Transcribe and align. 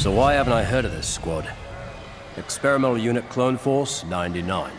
So 0.00 0.10
why 0.10 0.32
haven't 0.32 0.54
I 0.54 0.64
heard 0.64 0.86
of 0.86 0.92
this 0.92 1.06
squad? 1.06 1.46
Experimental 2.38 2.96
Unit 2.96 3.28
Clone 3.28 3.58
Force 3.58 4.02
99. 4.04 4.72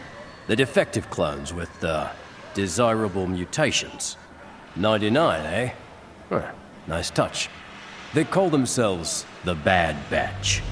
The 0.48 0.56
defective 0.56 1.12
clones 1.12 1.54
with, 1.54 1.84
uh, 1.84 2.10
desirable 2.56 3.28
mutations. 3.28 4.18
99, 4.76 5.46
eh? 5.46 5.74
Huh, 6.28 6.52
nice 6.88 7.12
touch. 7.12 7.52
They 8.16 8.24
call 8.24 8.50
themselves 8.50 9.28
the 9.44 9.54
Bad 9.54 9.96
Batch. 10.10 10.64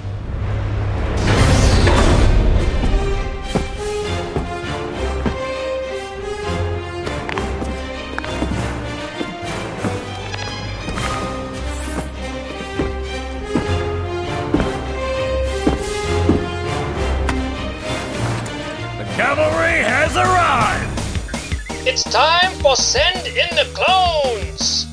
Cavalry 19.20 19.84
has 19.84 20.16
arrived! 20.16 20.98
It's 21.86 22.04
time 22.06 22.54
for 22.62 22.78
Send 22.78 23.28
in 23.28 23.52
the 23.52 23.68
Clones! 23.76 24.86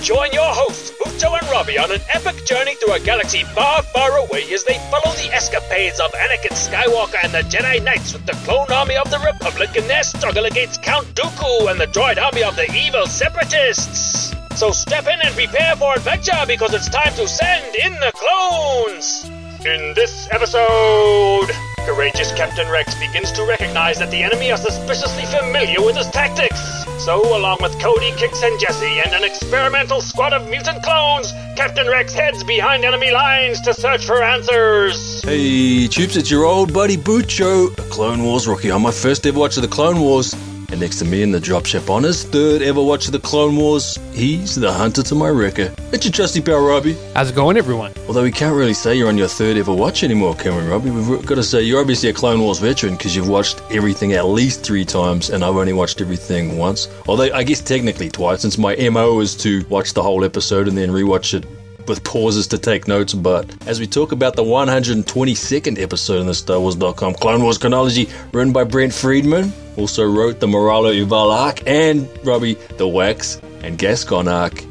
Join 0.00 0.30
your 0.32 0.54
hosts, 0.54 0.92
Bucho 0.92 1.36
and 1.36 1.50
Robbie, 1.50 1.78
on 1.78 1.90
an 1.90 1.98
epic 2.14 2.46
journey 2.46 2.76
through 2.76 2.92
a 2.92 3.00
galaxy 3.00 3.42
far, 3.42 3.82
far 3.82 4.18
away 4.18 4.44
as 4.54 4.62
they 4.62 4.78
follow 4.88 5.12
the 5.16 5.34
escapades 5.34 5.98
of 5.98 6.12
Anakin 6.12 6.54
Skywalker 6.54 7.24
and 7.24 7.34
the 7.34 7.42
Jedi 7.50 7.82
Knights 7.82 8.12
with 8.12 8.24
the 8.24 8.38
clone 8.44 8.70
army 8.70 8.94
of 8.94 9.10
the 9.10 9.18
Republic 9.18 9.74
in 9.74 9.88
their 9.88 10.04
struggle 10.04 10.44
against 10.44 10.80
Count 10.84 11.08
Dooku 11.16 11.68
and 11.68 11.80
the 11.80 11.88
droid 11.88 12.22
army 12.22 12.44
of 12.44 12.54
the 12.54 12.72
evil 12.72 13.08
Separatists! 13.08 14.32
So 14.54 14.70
step 14.70 15.08
in 15.08 15.20
and 15.20 15.34
prepare 15.34 15.74
for 15.74 15.96
adventure 15.96 16.38
because 16.46 16.72
it's 16.72 16.88
time 16.88 17.14
to 17.14 17.26
send 17.26 17.74
in 17.84 17.94
the 17.94 18.12
clones! 18.14 19.24
In 19.66 19.92
this 19.94 20.28
episode, 20.30 21.50
courageous 21.86 22.32
Captain 22.32 22.68
Rex 22.70 22.94
begins 22.98 23.32
to 23.32 23.44
recognize 23.44 23.98
that 23.98 24.10
the 24.10 24.22
enemy 24.22 24.50
are 24.50 24.56
suspiciously 24.56 25.24
familiar 25.26 25.80
with 25.80 25.96
his 25.96 26.08
tactics. 26.08 26.60
So, 26.98 27.36
along 27.36 27.58
with 27.60 27.72
Cody, 27.80 28.10
Kix, 28.12 28.42
and 28.44 28.58
Jesse, 28.60 29.00
and 29.04 29.12
an 29.12 29.24
experimental 29.24 30.00
squad 30.00 30.32
of 30.32 30.48
mutant 30.48 30.82
clones, 30.82 31.32
Captain 31.56 31.88
Rex 31.88 32.14
heads 32.14 32.44
behind 32.44 32.84
enemy 32.84 33.10
lines 33.10 33.60
to 33.62 33.74
search 33.74 34.04
for 34.06 34.22
answers. 34.22 35.22
Hey, 35.22 35.88
Troops, 35.88 36.16
it's 36.16 36.30
your 36.30 36.44
old 36.44 36.72
buddy 36.72 36.96
Bucho, 36.96 37.76
a 37.78 37.90
Clone 37.90 38.22
Wars 38.22 38.46
rookie. 38.46 38.70
On 38.70 38.82
my 38.82 38.92
first 38.92 39.26
ever 39.26 39.38
watch 39.38 39.56
of 39.56 39.62
the 39.62 39.68
Clone 39.68 40.00
Wars. 40.00 40.34
And 40.72 40.80
next 40.80 41.00
to 41.00 41.04
me 41.04 41.22
in 41.22 41.30
the 41.30 41.38
dropship 41.38 41.90
on 41.90 42.02
his 42.02 42.24
third 42.24 42.62
ever 42.62 42.82
watch 42.82 43.04
of 43.04 43.12
the 43.12 43.18
Clone 43.20 43.56
Wars, 43.56 43.98
he's 44.14 44.54
the 44.54 44.72
hunter 44.72 45.02
to 45.02 45.14
my 45.14 45.28
wrecker. 45.28 45.70
It's 45.92 46.06
your 46.06 46.12
trusty 46.12 46.40
pal, 46.40 46.66
Robbie. 46.66 46.96
How's 47.14 47.28
it 47.28 47.34
going, 47.34 47.58
everyone? 47.58 47.92
Although 48.08 48.22
we 48.22 48.32
can't 48.32 48.56
really 48.56 48.72
say 48.72 48.96
you're 48.96 49.08
on 49.08 49.18
your 49.18 49.28
third 49.28 49.58
ever 49.58 49.74
watch 49.74 50.02
anymore, 50.02 50.34
can 50.34 50.56
we, 50.56 50.62
Robbie? 50.62 50.90
We've 50.90 51.26
got 51.26 51.34
to 51.34 51.42
say 51.42 51.60
you're 51.60 51.78
obviously 51.78 52.08
a 52.08 52.14
Clone 52.14 52.40
Wars 52.40 52.58
veteran 52.58 52.96
because 52.96 53.14
you've 53.14 53.28
watched 53.28 53.60
everything 53.70 54.14
at 54.14 54.24
least 54.24 54.64
three 54.64 54.86
times, 54.86 55.28
and 55.28 55.44
I've 55.44 55.56
only 55.56 55.74
watched 55.74 56.00
everything 56.00 56.56
once. 56.56 56.88
Although 57.06 57.30
I 57.34 57.42
guess 57.42 57.60
technically 57.60 58.08
twice, 58.08 58.40
since 58.40 58.56
my 58.56 58.74
MO 58.88 59.20
is 59.20 59.36
to 59.36 59.66
watch 59.68 59.92
the 59.92 60.02
whole 60.02 60.24
episode 60.24 60.68
and 60.68 60.78
then 60.78 60.88
rewatch 60.88 61.34
it 61.34 61.44
with 61.88 62.04
pauses 62.04 62.46
to 62.48 62.58
take 62.58 62.88
notes. 62.88 63.14
But 63.14 63.46
as 63.66 63.80
we 63.80 63.86
talk 63.86 64.12
about 64.12 64.36
the 64.36 64.44
122nd 64.44 65.80
episode 65.80 66.20
in 66.20 66.26
the 66.26 66.34
Star 66.34 66.60
Wars.com 66.60 67.14
Clone 67.14 67.42
Wars 67.42 67.58
chronology, 67.58 68.08
written 68.32 68.52
by 68.52 68.64
Brent 68.64 68.92
Friedman, 68.92 69.52
also 69.76 70.04
wrote 70.04 70.40
the 70.40 70.46
Moralo 70.46 70.90
Eval 70.90 71.30
arc 71.30 71.66
and 71.66 72.08
Robbie 72.24 72.54
the 72.76 72.84
WAC 72.86 73.42
and 73.62 73.78
Gascon 73.78 74.28
arc. 74.28 74.62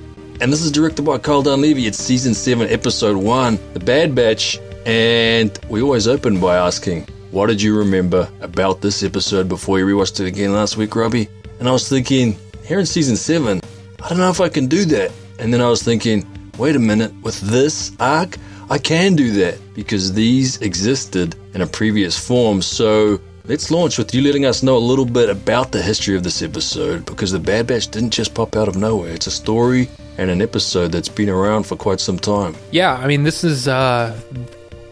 And 0.42 0.52
this 0.52 0.64
is 0.64 0.72
directed 0.72 1.04
by 1.04 1.20
Carl 1.20 1.44
Dunleavy. 1.44 1.86
It's 1.86 2.00
season 2.00 2.34
7, 2.34 2.68
episode 2.70 3.16
1, 3.16 3.60
The 3.74 3.80
Bad 3.80 4.16
Batch. 4.16 4.60
And 4.86 5.58
we 5.70 5.82
always 5.82 6.08
open 6.08 6.40
by 6.40 6.58
asking, 6.58 7.08
what 7.30 7.46
did 7.48 7.62
you 7.62 7.78
remember 7.78 8.28
about 8.42 8.82
this 8.82 9.04
episode 9.04 9.48
before 9.48 9.78
you 9.78 9.86
rewatched 9.86 10.20
it 10.20 10.26
again 10.28 10.52
last 10.54 10.78
week, 10.78 10.96
Robbie? 10.96 11.30
And 11.60 11.70
I 11.70 11.72
was 11.72 11.88
thinking, 11.88 12.38
here 12.66 12.80
in 12.80 12.88
season 12.88 13.16
7, 13.16 13.62
I 14.04 14.10
don't 14.10 14.18
know 14.18 14.32
if 14.32 14.42
I 14.42 14.50
can 14.50 14.66
do 14.66 14.84
that. 14.86 15.12
And 15.38 15.54
then 15.54 15.62
I 15.62 15.70
was 15.70 15.84
thinking, 15.84 16.26
wait 16.62 16.76
a 16.76 16.80
minute, 16.80 17.12
with 17.24 17.42
this 17.42 17.92
arc, 18.00 18.38
I 18.70 18.78
can 18.78 19.16
do 19.16 19.32
that 19.42 19.58
because 19.74 20.14
these 20.14 20.62
existed 20.62 21.36
in 21.56 21.62
a 21.62 21.68
previous 21.68 22.16
form. 22.28 22.62
So 22.62 23.20
let's 23.46 23.72
launch 23.72 23.98
with 23.98 24.14
you 24.14 24.22
letting 24.22 24.46
us 24.46 24.62
know 24.62 24.78
a 24.78 24.86
little 24.92 25.10
bit 25.20 25.28
about 25.30 25.72
the 25.72 25.82
history 25.82 26.16
of 26.16 26.22
this 26.22 26.44
episode 26.44 27.04
because 27.08 27.32
the 27.32 27.40
Bad 27.40 27.66
Batch 27.66 27.88
didn't 27.88 28.12
just 28.12 28.36
pop 28.36 28.56
out 28.56 28.68
of 28.68 28.76
nowhere. 28.76 29.12
It's 29.12 29.26
a 29.26 29.32
story 29.32 29.90
and 30.20 30.30
an 30.30 30.40
episode 30.40 30.92
that's 30.92 31.10
been 31.10 31.30
around 31.30 31.64
for 31.64 31.76
quite 31.76 32.00
some 32.00 32.20
time. 32.20 32.56
Yeah, 32.70 32.94
I 32.94 33.08
mean, 33.08 33.24
this 33.24 33.44
is. 33.44 33.68
uh 33.68 34.16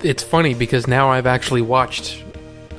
It's 0.01 0.23
funny 0.23 0.55
because 0.55 0.87
now 0.87 1.11
I've 1.11 1.27
actually 1.27 1.61
watched 1.61 2.23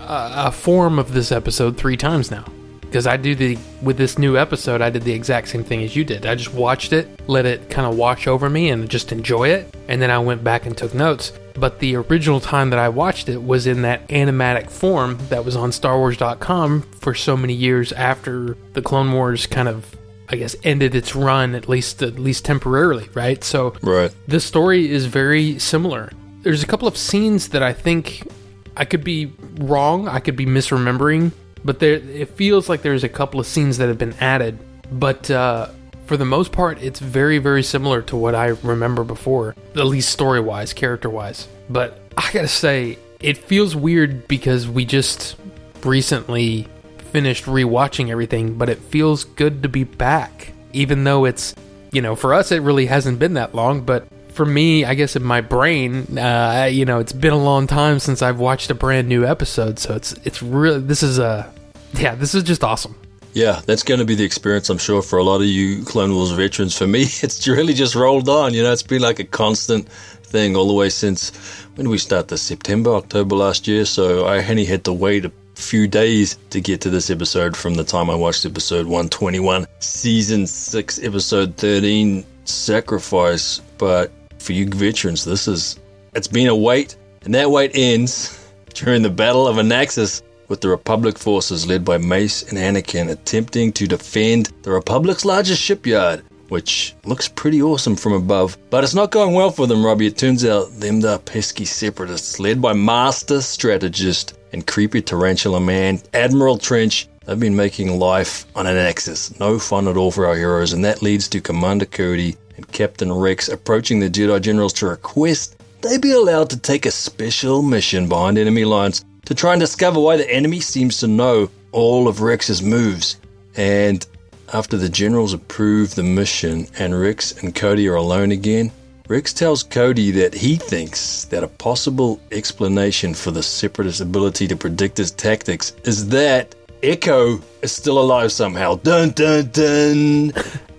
a, 0.00 0.49
a 0.49 0.53
form 0.53 0.99
of 0.99 1.12
this 1.12 1.31
episode 1.31 1.77
three 1.77 1.97
times 1.97 2.31
now. 2.31 2.45
Because 2.91 3.06
I 3.06 3.17
do 3.17 3.37
the. 3.37 3.56
With 3.83 3.97
this 3.97 4.19
new 4.19 4.37
episode, 4.37 4.83
I 4.83 4.91
did 4.91 5.03
the 5.03 5.12
exact 5.12 5.47
same 5.49 5.62
thing 5.62 5.84
as 5.84 5.95
you 5.95 6.05
did. 6.05 6.27
I 6.27 6.34
just 6.34 6.53
watched 6.53 6.93
it, 6.93 7.09
let 7.28 7.47
it 7.47 7.71
kind 7.71 7.87
of 7.87 7.97
wash 7.97 8.27
over 8.27 8.51
me, 8.51 8.69
and 8.71 8.91
just 8.91 9.12
enjoy 9.12 9.49
it. 9.51 9.73
And 9.87 10.03
then 10.03 10.11
I 10.11 10.19
went 10.19 10.43
back 10.43 10.67
and 10.67 10.77
took 10.77 10.93
notes. 10.93 11.33
But 11.55 11.79
the 11.79 11.95
original 11.97 12.41
time 12.41 12.71
that 12.71 12.81
I 12.81 12.89
watched 12.89 13.29
it 13.29 13.43
was 13.43 13.69
in 13.69 13.83
that 13.83 14.09
animatic 14.09 14.71
form 14.71 15.19
that 15.29 15.45
was 15.45 15.55
on 15.55 15.71
StarWars.com 15.71 16.83
for 17.00 17.15
so 17.15 17.37
many 17.37 17.55
years 17.55 17.93
after 17.93 18.56
the 18.73 18.83
Clone 18.83 19.12
Wars 19.12 19.47
kind 19.47 19.69
of 19.69 19.97
I 20.29 20.37
guess 20.37 20.55
ended 20.62 20.95
its 20.95 21.15
run 21.17 21.55
at 21.55 21.69
least 21.69 22.03
at 22.03 22.19
least 22.19 22.45
temporarily, 22.45 23.09
right? 23.15 23.43
So 23.43 23.75
Right. 23.83 24.12
this 24.29 24.45
story 24.45 24.91
is 24.91 25.06
very 25.06 25.59
similar. 25.59 26.11
There's 26.43 26.62
a 26.62 26.67
couple 26.67 26.87
of 26.89 26.97
scenes 26.97 27.49
that 27.49 27.62
I 27.62 27.73
think 27.73 28.29
I 28.77 28.84
could 28.84 29.03
be 29.05 29.33
wrong, 29.59 30.09
I 30.09 30.21
could 30.21 30.37
be 30.37 30.47
misremembering, 30.47 31.33
but 31.65 31.78
there 31.78 31.94
it 31.94 32.31
feels 32.31 32.69
like 32.69 32.82
there's 32.82 33.04
a 33.04 33.09
couple 33.09 33.41
of 33.41 33.47
scenes 33.47 33.78
that 33.78 33.88
have 33.88 33.98
been 33.98 34.15
added, 34.21 34.59
but 34.91 35.31
uh 35.31 35.69
for 36.10 36.16
the 36.16 36.25
most 36.25 36.50
part, 36.50 36.82
it's 36.82 36.98
very, 36.98 37.38
very 37.38 37.62
similar 37.62 38.03
to 38.03 38.16
what 38.16 38.34
I 38.34 38.47
remember 38.65 39.04
before, 39.04 39.54
at 39.76 39.87
least 39.87 40.10
story 40.10 40.41
wise, 40.41 40.72
character 40.72 41.09
wise. 41.09 41.47
But 41.69 42.00
I 42.16 42.32
gotta 42.32 42.49
say, 42.49 42.99
it 43.20 43.38
feels 43.38 43.76
weird 43.76 44.26
because 44.26 44.66
we 44.66 44.84
just 44.84 45.37
recently 45.84 46.66
finished 47.12 47.44
rewatching 47.44 48.10
everything, 48.10 48.54
but 48.54 48.69
it 48.69 48.78
feels 48.78 49.22
good 49.22 49.62
to 49.62 49.69
be 49.69 49.84
back. 49.84 50.53
Even 50.72 51.04
though 51.04 51.26
it's, 51.26 51.54
you 51.93 52.03
know, 52.03 52.16
for 52.16 52.34
us, 52.34 52.50
it 52.50 52.62
really 52.62 52.87
hasn't 52.87 53.20
been 53.20 53.34
that 53.34 53.54
long, 53.54 53.82
but 53.82 54.09
for 54.33 54.47
me, 54.47 54.85
I 54.85 54.95
guess 54.95 55.17
in 55.17 55.23
my 55.23 55.41
brain, 55.41 56.19
uh, 56.19 56.69
you 56.71 56.85
know, 56.85 56.99
it's 56.99 57.13
been 57.13 57.33
a 57.33 57.43
long 57.43 57.67
time 57.67 57.99
since 57.99 58.23
I've 58.23 58.39
watched 58.39 58.71
a 58.71 58.75
brand 58.75 59.09
new 59.09 59.25
episode, 59.25 59.79
so 59.79 59.95
it's 59.95 60.13
it's 60.25 60.43
really 60.43 60.81
this 60.81 61.03
is 61.03 61.19
a 61.19 61.53
yeah, 61.95 62.15
this 62.15 62.35
is 62.35 62.43
just 62.43 62.65
awesome. 62.65 62.95
Yeah, 63.33 63.61
that's 63.65 63.85
going 63.85 64.01
to 64.01 64.05
be 64.05 64.17
the 64.17 64.25
experience, 64.25 64.71
I'm 64.71 64.79
sure, 64.79 65.03
for 65.03 65.19
a 65.19 65.23
lot 65.23 65.41
of 65.41 65.47
you 65.47 65.85
Clone 65.85 66.15
Wars 66.15 66.33
veterans. 66.33 66.77
For 66.77 66.87
me, 66.87 67.03
it's 67.23 67.47
really 67.47 67.75
just 67.75 67.95
rolled 67.95 68.29
on. 68.29 68.55
You 68.55 68.63
know, 68.63 68.73
it's 68.73 68.83
been 68.83 69.03
like 69.03 69.19
a 69.19 69.25
constant 69.25 69.89
thing 69.89 70.57
all 70.57 70.67
the 70.67 70.75
way 70.75 70.89
since 70.89 71.31
when 71.75 71.89
we 71.89 71.99
start 71.99 72.29
this? 72.29 72.43
September, 72.43 72.91
October 72.95 73.37
last 73.37 73.69
year. 73.69 73.85
So 73.85 74.27
I 74.27 74.45
only 74.45 74.65
had 74.65 74.85
to 74.85 74.93
wait 74.93 75.25
a 75.25 75.33
few 75.55 75.87
days 75.87 76.39
to 76.51 76.61
get 76.61 76.81
to 76.83 76.91
this 76.91 77.11
episode 77.11 77.57
from 77.57 77.75
the 77.75 77.85
time 77.85 78.11
I 78.11 78.15
watched 78.15 78.47
episode 78.47 78.87
121, 78.87 79.67
season 79.79 80.47
6, 80.47 81.03
episode 81.03 81.57
13, 81.57 82.25
Sacrifice. 82.45 83.61
But 83.79 84.11
for 84.50 84.55
you 84.55 84.66
veterans, 84.66 85.25
this 85.25 85.47
is, 85.47 85.78
it's 86.12 86.27
been 86.27 86.49
a 86.49 86.56
wait, 86.56 86.97
and 87.22 87.33
that 87.33 87.53
wait 87.53 87.71
ends 87.72 88.50
during 88.75 89.00
the 89.00 89.09
Battle 89.09 89.47
of 89.47 89.59
Anaxes 89.59 90.25
with 90.49 90.61
the 90.61 90.69
Republic 90.69 91.16
forces 91.16 91.69
led 91.69 91.84
by 91.84 91.99
Mace 91.99 92.43
and 92.50 92.59
Anakin 92.59 93.12
attempting 93.12 93.72
to 93.75 93.87
defend 93.87 94.50
the 94.62 94.72
Republic's 94.72 95.25
largest 95.25 95.62
shipyard, 95.62 96.25
which 96.49 96.97
looks 97.05 97.29
pretty 97.29 97.62
awesome 97.62 97.94
from 97.94 98.12
above. 98.12 98.58
But 98.70 98.82
it's 98.82 98.93
not 98.93 99.12
going 99.12 99.35
well 99.35 99.52
for 99.52 99.69
them, 99.69 99.87
Robbie. 99.87 100.08
It 100.08 100.19
turns 100.19 100.44
out 100.44 100.81
them 100.81 101.00
the 101.00 101.20
pesky 101.20 101.64
separatists, 101.64 102.41
led 102.41 102.61
by 102.61 102.73
Master 102.73 103.41
Strategist 103.43 104.37
and 104.52 104.67
creepy 104.67 105.00
tarantula 105.00 105.61
man 105.61 106.02
Admiral 106.12 106.58
Trench. 106.58 107.06
They've 107.25 107.38
been 107.38 107.55
making 107.55 108.00
life 108.00 108.47
on 108.56 108.67
Anaxes 108.67 109.38
no 109.38 109.61
fun 109.61 109.87
at 109.87 109.97
all 109.97 110.11
for 110.11 110.26
our 110.26 110.35
heroes, 110.35 110.73
and 110.73 110.85
that 110.85 111.02
leads 111.02 111.29
to 111.29 111.41
Commander 111.41 111.87
Cody 111.87 112.37
and 112.61 112.73
Captain 112.73 113.12
Rex 113.12 113.49
approaching 113.49 114.01
the 114.01 114.11
Jedi 114.11 114.41
generals 114.41 114.73
to 114.75 114.87
request 114.87 115.57
they 115.83 115.97
be 115.97 116.12
allowed 116.12 116.51
to 116.51 116.59
take 116.59 116.85
a 116.85 116.91
special 116.91 117.62
mission 117.62 118.07
behind 118.09 118.37
enemy 118.37 118.67
lines 118.67 119.05
to 119.25 119.35
try 119.35 119.53
and 119.53 119.61
discover 119.61 119.99
why 119.99 120.17
the 120.17 120.31
enemy 120.31 120.61
seems 120.61 120.99
to 120.99 121.07
know 121.07 121.49
all 121.73 122.07
of 122.07 122.21
Rex's 122.21 122.62
moves. 122.62 123.17
And 123.57 124.07
after 124.53 124.77
the 124.77 124.91
generals 124.91 125.33
approve 125.33 125.95
the 125.95 126.03
mission 126.03 126.67
and 126.79 127.01
Rex 127.01 127.43
and 127.43 127.55
Cody 127.55 127.89
are 127.89 127.95
alone 127.95 128.31
again, 128.31 128.71
Rex 129.09 129.33
tells 129.33 129.62
Cody 129.62 130.11
that 130.11 130.35
he 130.35 130.57
thinks 130.57 131.25
that 131.27 131.43
a 131.43 131.49
possible 131.49 132.21
explanation 132.31 133.15
for 133.15 133.31
the 133.31 133.43
separatist 133.43 134.01
ability 134.01 134.47
to 134.49 134.57
predict 134.57 134.99
his 134.99 135.11
tactics 135.11 135.73
is 135.85 136.09
that 136.11 136.55
Echo 136.83 137.41
is 137.62 137.73
still 137.73 137.99
alive 137.99 138.33
somehow. 138.33 138.77
Dun 138.77 139.11
dun 139.11 139.51
dun. 139.51 140.33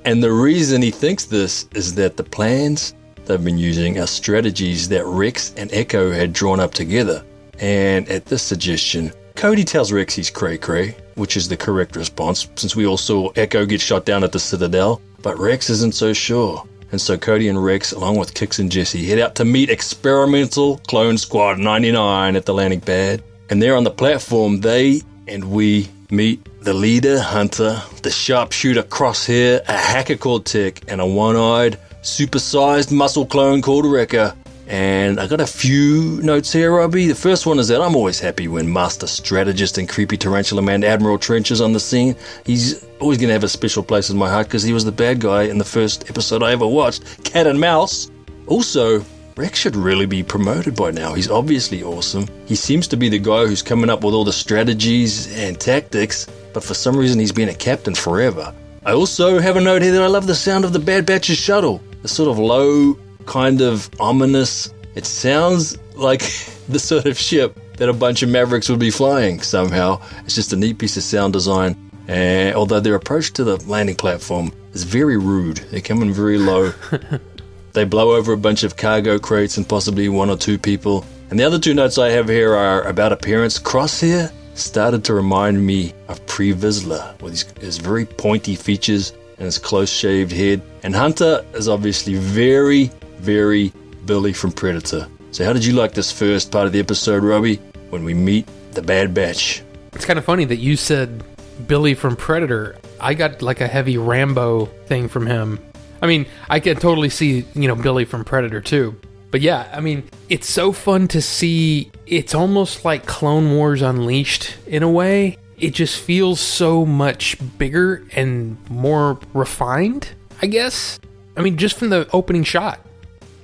And 0.05 0.23
the 0.23 0.31
reason 0.31 0.81
he 0.81 0.91
thinks 0.91 1.25
this 1.25 1.67
is 1.75 1.93
that 1.95 2.17
the 2.17 2.23
plans 2.23 2.93
they've 3.25 3.43
been 3.43 3.57
using 3.57 3.99
are 3.99 4.07
strategies 4.07 4.89
that 4.89 5.05
Rex 5.05 5.53
and 5.57 5.71
Echo 5.71 6.11
had 6.11 6.33
drawn 6.33 6.59
up 6.59 6.73
together. 6.73 7.23
And 7.59 8.09
at 8.09 8.25
this 8.25 8.41
suggestion, 8.41 9.13
Cody 9.35 9.63
tells 9.63 9.91
Rex 9.91 10.15
he's 10.15 10.29
cray 10.29 10.57
cray, 10.57 10.95
which 11.15 11.37
is 11.37 11.47
the 11.47 11.57
correct 11.57 11.95
response 11.95 12.47
since 12.55 12.75
we 12.75 12.85
all 12.85 12.97
saw 12.97 13.29
Echo 13.35 13.65
get 13.65 13.81
shot 13.81 14.05
down 14.05 14.23
at 14.23 14.31
the 14.31 14.39
Citadel, 14.39 15.01
but 15.21 15.37
Rex 15.37 15.69
isn't 15.69 15.95
so 15.95 16.13
sure. 16.13 16.63
And 16.91 16.99
so 16.99 17.17
Cody 17.17 17.47
and 17.47 17.63
Rex, 17.63 17.93
along 17.93 18.17
with 18.17 18.33
Kix 18.33 18.59
and 18.59 18.71
Jesse, 18.71 19.05
head 19.05 19.19
out 19.19 19.35
to 19.35 19.45
meet 19.45 19.69
Experimental 19.69 20.77
Clone 20.87 21.17
Squad 21.17 21.57
99 21.57 22.35
at 22.35 22.45
the 22.45 22.53
landing 22.53 22.81
pad. 22.81 23.23
And 23.49 23.61
there 23.61 23.77
on 23.77 23.83
the 23.83 23.91
platform, 23.91 24.59
they 24.59 25.01
and 25.27 25.51
we 25.51 25.89
meet 26.11 26.47
the 26.61 26.73
leader, 26.73 27.19
Hunter, 27.19 27.81
the 28.03 28.11
sharpshooter 28.11 28.83
Crosshair, 28.83 29.61
a 29.67 29.77
hacker 29.77 30.17
called 30.17 30.45
Tech, 30.45 30.81
and 30.87 31.01
a 31.01 31.05
one 31.05 31.35
eyed, 31.35 31.79
supersized 32.01 32.91
muscle 32.91 33.25
clone 33.25 33.61
called 33.61 33.85
Wrecker. 33.85 34.35
And 34.67 35.19
I 35.19 35.27
got 35.27 35.41
a 35.41 35.47
few 35.47 36.21
notes 36.21 36.53
here, 36.53 36.73
Robbie. 36.73 37.07
The 37.07 37.15
first 37.15 37.45
one 37.45 37.59
is 37.59 37.67
that 37.69 37.81
I'm 37.81 37.95
always 37.95 38.19
happy 38.19 38.47
when 38.47 38.71
Master 38.71 39.07
Strategist 39.07 39.77
and 39.77 39.89
Creepy 39.89 40.15
Tarantula 40.15 40.61
Man 40.61 40.83
Admiral 40.83 41.17
Trench 41.17 41.51
is 41.51 41.59
on 41.59 41.73
the 41.73 41.79
scene. 41.79 42.15
He's 42.45 42.85
always 42.99 43.17
going 43.17 43.27
to 43.27 43.33
have 43.33 43.43
a 43.43 43.49
special 43.49 43.83
place 43.83 44.09
in 44.09 44.17
my 44.17 44.29
heart 44.29 44.47
because 44.47 44.63
he 44.63 44.71
was 44.71 44.85
the 44.85 44.91
bad 44.91 45.19
guy 45.19 45.43
in 45.43 45.57
the 45.57 45.65
first 45.65 46.09
episode 46.09 46.41
I 46.41 46.51
ever 46.51 46.67
watched, 46.67 47.23
Cat 47.23 47.47
and 47.47 47.59
Mouse. 47.59 48.09
Also, 48.47 49.03
Rex 49.41 49.57
should 49.57 49.75
really 49.75 50.05
be 50.05 50.21
promoted 50.21 50.75
by 50.75 50.91
now. 50.91 51.15
He's 51.15 51.27
obviously 51.27 51.81
awesome. 51.81 52.27
He 52.45 52.53
seems 52.55 52.87
to 52.89 52.95
be 52.95 53.09
the 53.09 53.17
guy 53.17 53.47
who's 53.47 53.63
coming 53.63 53.89
up 53.89 54.03
with 54.03 54.13
all 54.13 54.23
the 54.23 54.31
strategies 54.31 55.35
and 55.35 55.59
tactics, 55.59 56.27
but 56.53 56.63
for 56.63 56.75
some 56.75 56.95
reason 56.95 57.19
he's 57.19 57.31
been 57.31 57.49
a 57.49 57.53
captain 57.55 57.95
forever. 57.95 58.53
I 58.85 58.91
also 58.91 59.39
have 59.39 59.57
a 59.57 59.61
note 59.61 59.81
here 59.81 59.93
that 59.93 60.03
I 60.03 60.05
love 60.05 60.27
the 60.27 60.35
sound 60.35 60.63
of 60.63 60.73
the 60.73 60.79
Bad 60.79 61.07
Batch's 61.07 61.39
shuttle. 61.39 61.81
The 62.03 62.07
sort 62.07 62.29
of 62.29 62.37
low, 62.37 62.99
kind 63.25 63.61
of 63.61 63.89
ominous. 63.99 64.71
It 64.93 65.07
sounds 65.07 65.75
like 65.95 66.21
the 66.69 66.77
sort 66.77 67.07
of 67.07 67.17
ship 67.17 67.59
that 67.77 67.89
a 67.89 67.93
bunch 67.93 68.21
of 68.21 68.29
Mavericks 68.29 68.69
would 68.69 68.77
be 68.79 68.91
flying 68.91 69.41
somehow. 69.41 69.99
It's 70.23 70.35
just 70.35 70.53
a 70.53 70.55
neat 70.55 70.77
piece 70.77 70.97
of 70.97 71.03
sound 71.03 71.33
design. 71.33 71.75
And 72.07 72.55
although 72.55 72.79
their 72.79 72.93
approach 72.93 73.33
to 73.33 73.43
the 73.43 73.57
landing 73.65 73.95
platform 73.95 74.51
is 74.73 74.83
very 74.83 75.17
rude, 75.17 75.57
they 75.71 75.81
come 75.81 76.03
in 76.03 76.13
very 76.13 76.37
low. 76.37 76.73
they 77.73 77.85
blow 77.85 78.15
over 78.15 78.33
a 78.33 78.37
bunch 78.37 78.63
of 78.63 78.75
cargo 78.75 79.19
crates 79.19 79.57
and 79.57 79.67
possibly 79.67 80.09
one 80.09 80.29
or 80.29 80.37
two 80.37 80.57
people. 80.57 81.05
And 81.29 81.39
the 81.39 81.43
other 81.43 81.59
two 81.59 81.73
notes 81.73 81.97
I 81.97 82.09
have 82.09 82.27
here 82.27 82.53
are 82.53 82.83
about 82.83 83.13
appearance. 83.13 83.57
Crosshair 83.57 84.31
started 84.53 85.03
to 85.05 85.13
remind 85.13 85.65
me 85.65 85.93
of 86.07 86.25
Pre 86.25 86.53
Vizsla 86.53 87.19
with 87.21 87.33
his, 87.33 87.43
his 87.63 87.77
very 87.77 88.05
pointy 88.05 88.55
features 88.55 89.13
and 89.37 89.45
his 89.45 89.57
close 89.57 89.89
shaved 89.89 90.31
head. 90.31 90.61
And 90.83 90.95
Hunter 90.95 91.45
is 91.53 91.69
obviously 91.69 92.15
very, 92.15 92.91
very 93.17 93.71
Billy 94.05 94.33
from 94.33 94.51
Predator. 94.51 95.07
So, 95.31 95.45
how 95.45 95.53
did 95.53 95.63
you 95.63 95.73
like 95.73 95.93
this 95.93 96.11
first 96.11 96.51
part 96.51 96.67
of 96.67 96.73
the 96.73 96.79
episode, 96.79 97.23
Robbie, 97.23 97.57
when 97.89 98.03
we 98.03 98.13
meet 98.13 98.47
the 98.73 98.81
Bad 98.81 99.13
Batch? 99.13 99.63
It's 99.93 100.05
kind 100.05 100.19
of 100.19 100.25
funny 100.25 100.45
that 100.45 100.57
you 100.57 100.75
said 100.75 101.23
Billy 101.67 101.93
from 101.93 102.15
Predator. 102.15 102.77
I 102.99 103.13
got 103.13 103.41
like 103.41 103.61
a 103.61 103.67
heavy 103.67 103.97
Rambo 103.97 104.65
thing 104.87 105.07
from 105.07 105.25
him. 105.25 105.59
I 106.01 106.07
mean, 106.07 106.25
I 106.49 106.59
can 106.59 106.77
totally 106.77 107.09
see, 107.09 107.45
you 107.53 107.67
know, 107.67 107.75
Billy 107.75 108.05
from 108.05 108.23
Predator 108.23 108.61
too. 108.61 108.99
But 109.29 109.41
yeah, 109.41 109.69
I 109.71 109.79
mean, 109.79 110.03
it's 110.29 110.49
so 110.49 110.71
fun 110.71 111.07
to 111.09 111.21
see. 111.21 111.91
It's 112.05 112.35
almost 112.35 112.83
like 112.83 113.05
Clone 113.05 113.51
Wars 113.51 113.81
Unleashed 113.81 114.57
in 114.67 114.83
a 114.83 114.89
way. 114.89 115.37
It 115.57 115.73
just 115.73 116.01
feels 116.01 116.39
so 116.39 116.85
much 116.85 117.37
bigger 117.57 118.05
and 118.13 118.57
more 118.69 119.19
refined, 119.33 120.09
I 120.41 120.47
guess. 120.47 120.99
I 121.37 121.41
mean, 121.41 121.55
just 121.57 121.77
from 121.77 121.89
the 121.89 122.09
opening 122.11 122.43
shot, 122.43 122.79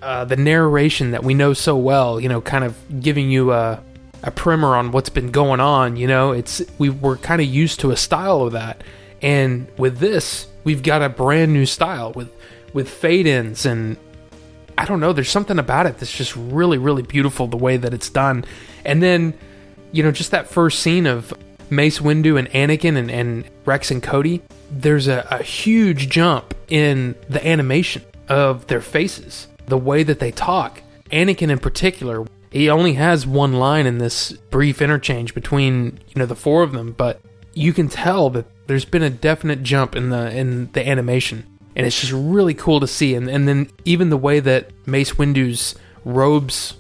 uh, 0.02 0.26
the 0.26 0.36
narration 0.36 1.12
that 1.12 1.24
we 1.24 1.34
know 1.34 1.54
so 1.54 1.78
well, 1.78 2.20
you 2.20 2.28
know, 2.28 2.42
kind 2.42 2.64
of 2.64 2.76
giving 3.02 3.30
you 3.32 3.54
a, 3.54 3.82
a 4.24 4.32
primer 4.32 4.76
on 4.76 4.92
what's 4.92 5.10
been 5.10 5.32
going 5.32 5.60
on, 5.60 5.96
you 5.96 6.08
know, 6.08 6.32
it's 6.32 6.62
we 6.80 6.90
were 6.90 7.18
kind 7.18 7.42
of 7.42 7.48
used 7.48 7.80
to 7.82 7.92
a 7.92 7.98
style 7.98 8.42
of 8.42 8.54
that. 8.54 8.84
And 9.22 9.68
with 9.78 10.00
this, 10.00 10.48
we've 10.64 10.84
got 10.84 11.02
a 11.02 11.10
brand 11.10 11.54
new 11.54 11.66
style 11.66 12.12
with 12.12 12.32
with 12.74 12.90
fade 12.90 13.26
ins 13.26 13.66
and 13.66 13.98
I 14.78 14.86
don't 14.86 15.00
know, 15.00 15.12
there's 15.12 15.30
something 15.30 15.58
about 15.58 15.88
it 15.88 15.98
that's 15.98 16.16
just 16.16 16.36
really, 16.36 16.78
really 16.78 17.02
beautiful 17.02 17.48
the 17.48 17.58
way 17.58 17.78
that 17.78 17.94
it's 17.94 18.10
done. 18.10 18.46
And 18.86 19.02
then, 19.02 19.34
you 19.92 20.04
know, 20.04 20.12
just 20.12 20.32
that 20.32 20.48
first 20.48 20.80
scene 20.80 21.08
of 21.08 21.34
Mace 21.72 22.00
Windu 22.00 22.38
and 22.38 22.48
Anakin 22.52 22.96
and, 22.96 23.10
and 23.10 23.50
Rex 23.66 23.90
and 23.90 24.04
Cody, 24.04 24.44
there's 24.70 25.08
a, 25.08 25.28
a 25.32 25.42
huge 25.42 26.10
jump 26.10 26.54
in 26.68 27.16
the 27.28 27.46
animation 27.46 28.04
of 28.30 28.68
their 28.68 28.82
faces, 28.82 29.48
the 29.66 29.78
way 29.78 30.04
that 30.04 30.20
they 30.20 30.32
talk. 30.32 30.84
Anakin 31.12 31.50
in 31.50 31.58
particular, 31.58 32.28
he 32.52 32.70
only 32.70 32.94
has 32.94 33.26
one 33.26 33.54
line 33.54 33.88
in 33.88 33.98
this 33.98 34.32
brief 34.52 34.80
interchange 34.82 35.34
between, 35.34 36.00
you 36.10 36.20
know, 36.20 36.26
the 36.28 36.36
four 36.36 36.62
of 36.62 36.72
them, 36.72 36.92
but 36.92 37.20
you 37.54 37.74
can 37.74 37.90
tell 37.90 38.30
that 38.30 38.46
there's 38.68 38.86
been 38.86 39.02
a 39.02 39.10
definite 39.10 39.64
jump 39.64 39.96
in 39.96 40.12
the 40.12 40.30
in 40.36 40.72
the 40.74 40.88
animation 40.88 41.57
and 41.78 41.86
it's 41.86 41.98
just 41.98 42.12
really 42.12 42.56
cool 42.56 42.80
to 42.82 42.88
see. 42.88 43.14
And 43.14 43.30
and 43.30 43.48
then 43.48 43.70
even 43.86 44.10
the 44.10 44.18
way 44.18 44.42
that 44.42 44.72
Mace 44.86 45.18
Windu's 45.18 45.76
robes, 46.04 46.74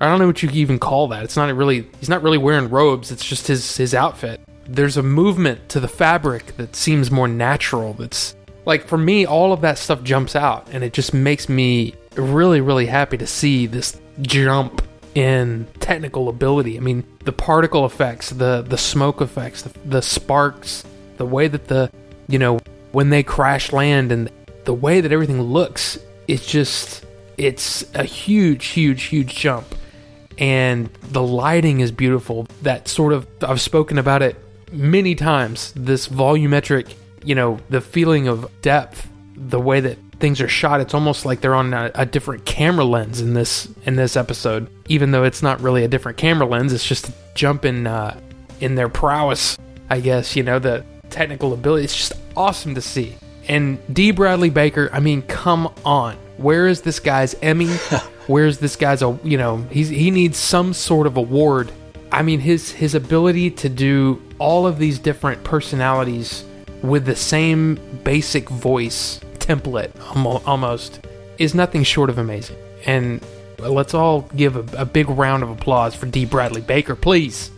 I 0.00 0.06
don't 0.06 0.20
know 0.20 0.28
what 0.28 0.42
you 0.42 0.48
even 0.50 0.78
call 0.78 1.08
that. 1.08 1.24
It's 1.24 1.36
not 1.36 1.54
really 1.54 1.90
he's 1.98 2.08
not 2.08 2.22
really 2.22 2.38
wearing 2.38 2.70
robes. 2.70 3.10
It's 3.10 3.24
just 3.24 3.48
his 3.48 3.76
his 3.76 3.92
outfit. 3.92 4.40
There's 4.68 4.96
a 4.96 5.02
movement 5.02 5.68
to 5.70 5.80
the 5.80 5.88
fabric 5.88 6.56
that 6.56 6.76
seems 6.76 7.10
more 7.10 7.28
natural. 7.28 7.92
That's 7.94 8.36
like 8.64 8.86
for 8.86 8.96
me, 8.96 9.26
all 9.26 9.52
of 9.52 9.60
that 9.62 9.78
stuff 9.78 10.04
jumps 10.04 10.36
out, 10.36 10.68
and 10.70 10.84
it 10.84 10.92
just 10.92 11.12
makes 11.12 11.48
me 11.48 11.94
really 12.14 12.60
really 12.60 12.86
happy 12.86 13.18
to 13.18 13.26
see 13.26 13.66
this 13.66 14.00
jump 14.22 14.80
in 15.16 15.66
technical 15.80 16.28
ability. 16.28 16.76
I 16.76 16.80
mean, 16.80 17.02
the 17.24 17.32
particle 17.32 17.84
effects, 17.84 18.30
the 18.30 18.62
the 18.62 18.78
smoke 18.78 19.20
effects, 19.20 19.62
the, 19.62 19.76
the 19.84 20.02
sparks, 20.02 20.84
the 21.16 21.26
way 21.26 21.48
that 21.48 21.66
the 21.66 21.90
you 22.28 22.38
know 22.38 22.60
when 22.92 23.10
they 23.10 23.22
crash 23.22 23.72
land 23.72 24.12
and 24.12 24.30
the 24.66 24.74
way 24.74 25.00
that 25.00 25.12
everything 25.12 25.40
looks, 25.40 25.98
it's 26.28 26.46
just 26.46 27.06
it's 27.38 27.84
a 27.94 28.04
huge, 28.04 28.66
huge, 28.66 29.04
huge 29.04 29.34
jump. 29.34 29.74
And 30.38 30.90
the 31.02 31.22
lighting 31.22 31.80
is 31.80 31.90
beautiful. 31.90 32.46
That 32.62 32.88
sort 32.88 33.14
of 33.14 33.26
I've 33.42 33.60
spoken 33.60 33.96
about 33.96 34.22
it 34.22 34.36
many 34.70 35.14
times. 35.14 35.72
This 35.74 36.08
volumetric, 36.08 36.92
you 37.24 37.34
know, 37.34 37.58
the 37.70 37.80
feeling 37.80 38.28
of 38.28 38.50
depth, 38.60 39.08
the 39.34 39.60
way 39.60 39.80
that 39.80 39.96
things 40.18 40.40
are 40.40 40.48
shot, 40.48 40.80
it's 40.80 40.94
almost 40.94 41.24
like 41.24 41.40
they're 41.40 41.54
on 41.54 41.72
a, 41.72 41.90
a 41.94 42.06
different 42.06 42.44
camera 42.44 42.84
lens 42.84 43.20
in 43.20 43.32
this 43.32 43.68
in 43.86 43.96
this 43.96 44.16
episode. 44.16 44.68
Even 44.88 45.12
though 45.12 45.24
it's 45.24 45.42
not 45.42 45.60
really 45.62 45.84
a 45.84 45.88
different 45.88 46.18
camera 46.18 46.46
lens, 46.46 46.72
it's 46.72 46.86
just 46.86 47.08
a 47.08 47.12
jump 47.34 47.64
in 47.64 47.86
uh, 47.86 48.18
in 48.60 48.74
their 48.74 48.88
prowess, 48.88 49.56
I 49.88 50.00
guess. 50.00 50.36
You 50.36 50.42
know, 50.42 50.58
the 50.58 50.84
technical 51.08 51.54
ability. 51.54 51.84
It's 51.84 51.96
just 51.96 52.12
awesome 52.36 52.74
to 52.74 52.82
see. 52.82 53.16
And 53.48 53.78
D. 53.94 54.10
Bradley 54.10 54.50
Baker, 54.50 54.90
I 54.92 55.00
mean, 55.00 55.22
come 55.22 55.72
on. 55.84 56.16
Where 56.36 56.66
is 56.66 56.82
this 56.82 57.00
guy's 57.00 57.34
Emmy? 57.42 57.68
Where's 58.26 58.58
this 58.58 58.76
guy's 58.76 59.02
a 59.02 59.18
you 59.22 59.38
know, 59.38 59.58
he's 59.70 59.88
he 59.88 60.10
needs 60.10 60.36
some 60.36 60.74
sort 60.74 61.06
of 61.06 61.16
award. 61.16 61.70
I 62.10 62.22
mean 62.22 62.40
his 62.40 62.72
his 62.72 62.94
ability 62.94 63.50
to 63.52 63.68
do 63.68 64.22
all 64.38 64.66
of 64.66 64.78
these 64.78 64.98
different 64.98 65.44
personalities 65.44 66.44
with 66.82 67.04
the 67.06 67.16
same 67.16 67.76
basic 68.04 68.48
voice 68.48 69.20
template 69.38 69.92
almost 70.46 71.06
is 71.38 71.54
nothing 71.54 71.82
short 71.84 72.10
of 72.10 72.18
amazing. 72.18 72.56
And 72.84 73.24
let's 73.58 73.94
all 73.94 74.22
give 74.36 74.56
a, 74.56 74.82
a 74.82 74.84
big 74.84 75.08
round 75.08 75.42
of 75.42 75.50
applause 75.50 75.94
for 75.94 76.06
D. 76.06 76.24
Bradley 76.24 76.60
Baker, 76.60 76.96
please. 76.96 77.50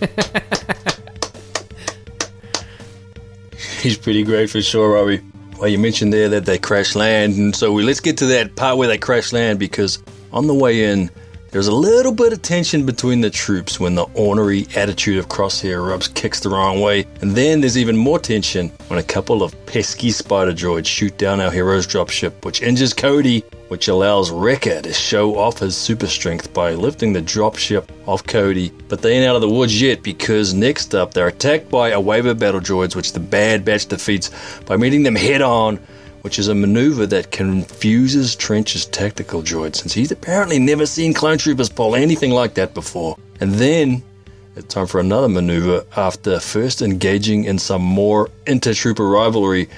He's 3.84 3.98
pretty 3.98 4.22
great 4.22 4.48
for 4.48 4.62
sure, 4.62 4.94
Robbie. 4.94 5.20
Well, 5.58 5.68
you 5.68 5.76
mentioned 5.76 6.10
there 6.10 6.30
that 6.30 6.46
they 6.46 6.56
crash 6.56 6.94
land, 6.94 7.34
and 7.36 7.54
so 7.54 7.70
we, 7.70 7.82
let's 7.82 8.00
get 8.00 8.16
to 8.16 8.26
that 8.28 8.56
part 8.56 8.78
where 8.78 8.88
they 8.88 8.96
crash 8.96 9.30
land 9.30 9.58
because 9.58 10.02
on 10.32 10.46
the 10.46 10.54
way 10.54 10.84
in, 10.84 11.10
there's 11.50 11.66
a 11.66 11.74
little 11.74 12.12
bit 12.12 12.32
of 12.32 12.40
tension 12.40 12.86
between 12.86 13.20
the 13.20 13.28
troops 13.28 13.78
when 13.78 13.94
the 13.94 14.04
ornery 14.14 14.66
attitude 14.74 15.18
of 15.18 15.28
Crosshair 15.28 15.86
rubs 15.86 16.08
Kix 16.08 16.40
the 16.40 16.48
wrong 16.48 16.80
way. 16.80 17.06
And 17.20 17.32
then 17.32 17.60
there's 17.60 17.76
even 17.76 17.94
more 17.94 18.18
tension 18.18 18.70
when 18.88 18.98
a 18.98 19.02
couple 19.02 19.42
of 19.42 19.54
pesky 19.66 20.12
spider 20.12 20.54
droids 20.54 20.86
shoot 20.86 21.18
down 21.18 21.42
our 21.42 21.50
hero's 21.50 21.86
dropship, 21.86 22.42
which 22.42 22.62
injures 22.62 22.94
Cody, 22.94 23.44
which 23.74 23.88
allows 23.88 24.30
Wrecker 24.30 24.82
to 24.82 24.92
show 24.92 25.36
off 25.36 25.58
his 25.58 25.76
super 25.76 26.06
strength 26.06 26.54
by 26.54 26.74
lifting 26.74 27.12
the 27.12 27.20
dropship 27.20 27.88
off 28.06 28.24
Cody. 28.24 28.70
But 28.86 29.02
they 29.02 29.16
ain't 29.16 29.26
out 29.26 29.34
of 29.34 29.40
the 29.40 29.48
woods 29.48 29.82
yet 29.82 30.04
because 30.04 30.54
next 30.54 30.94
up 30.94 31.12
they're 31.12 31.26
attacked 31.26 31.70
by 31.70 31.88
a 31.88 32.00
wave 32.00 32.24
of 32.26 32.38
battle 32.38 32.60
droids, 32.60 32.94
which 32.94 33.14
the 33.14 33.18
Bad 33.18 33.64
Batch 33.64 33.86
defeats 33.86 34.30
by 34.64 34.76
meeting 34.76 35.02
them 35.02 35.16
head 35.16 35.42
on 35.42 35.80
which 36.20 36.38
is 36.38 36.46
a 36.46 36.54
maneuver 36.54 37.04
that 37.04 37.32
confuses 37.32 38.36
Trench's 38.36 38.86
tactical 38.86 39.42
droid 39.42 39.74
since 39.74 39.92
he's 39.92 40.12
apparently 40.12 40.60
never 40.60 40.86
seen 40.86 41.12
clone 41.12 41.36
troopers 41.36 41.68
pull 41.68 41.96
anything 41.96 42.30
like 42.30 42.54
that 42.54 42.74
before. 42.74 43.18
And 43.40 43.54
then 43.54 44.04
it's 44.54 44.72
time 44.72 44.86
for 44.86 45.00
another 45.00 45.28
maneuver 45.28 45.84
after 45.96 46.38
first 46.38 46.80
engaging 46.80 47.44
in 47.44 47.58
some 47.58 47.82
more 47.82 48.30
inter-trooper 48.46 49.06
rivalry 49.06 49.68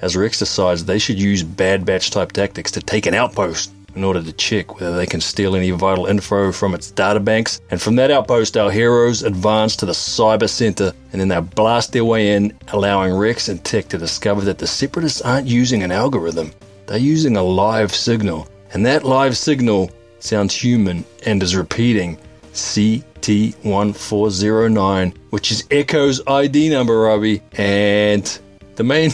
as 0.00 0.16
Rex 0.16 0.38
decides 0.38 0.84
they 0.84 0.98
should 0.98 1.18
use 1.18 1.42
Bad 1.42 1.84
Batch 1.84 2.10
type 2.10 2.32
tactics 2.32 2.70
to 2.72 2.80
take 2.80 3.06
an 3.06 3.14
outpost 3.14 3.72
in 3.94 4.04
order 4.04 4.22
to 4.22 4.32
check 4.32 4.80
whether 4.80 4.96
they 4.96 5.06
can 5.06 5.20
steal 5.20 5.54
any 5.54 5.70
vital 5.70 6.06
info 6.06 6.50
from 6.52 6.74
its 6.74 6.90
databanks. 6.90 7.60
And 7.70 7.80
from 7.80 7.94
that 7.96 8.10
outpost, 8.10 8.56
our 8.56 8.70
heroes 8.70 9.22
advance 9.22 9.76
to 9.76 9.86
the 9.86 9.92
Cyber 9.92 10.48
Center 10.48 10.92
and 11.12 11.20
then 11.20 11.28
they 11.28 11.40
blast 11.40 11.92
their 11.92 12.04
way 12.04 12.34
in, 12.34 12.52
allowing 12.68 13.14
Rex 13.14 13.48
and 13.48 13.62
Tech 13.64 13.88
to 13.88 13.98
discover 13.98 14.40
that 14.42 14.58
the 14.58 14.66
Separatists 14.66 15.22
aren't 15.22 15.46
using 15.46 15.82
an 15.82 15.92
algorithm, 15.92 16.52
they're 16.86 16.98
using 16.98 17.36
a 17.36 17.42
live 17.42 17.94
signal. 17.94 18.48
And 18.72 18.86
that 18.86 19.04
live 19.04 19.36
signal 19.36 19.90
sounds 20.18 20.54
human 20.54 21.04
and 21.24 21.42
is 21.42 21.54
repeating 21.54 22.18
CT1409, 22.52 25.14
which 25.30 25.52
is 25.52 25.64
Echo's 25.70 26.20
ID 26.26 26.70
number, 26.70 26.98
Robbie. 27.00 27.42
And 27.52 28.38
the 28.76 28.84
main 28.84 29.10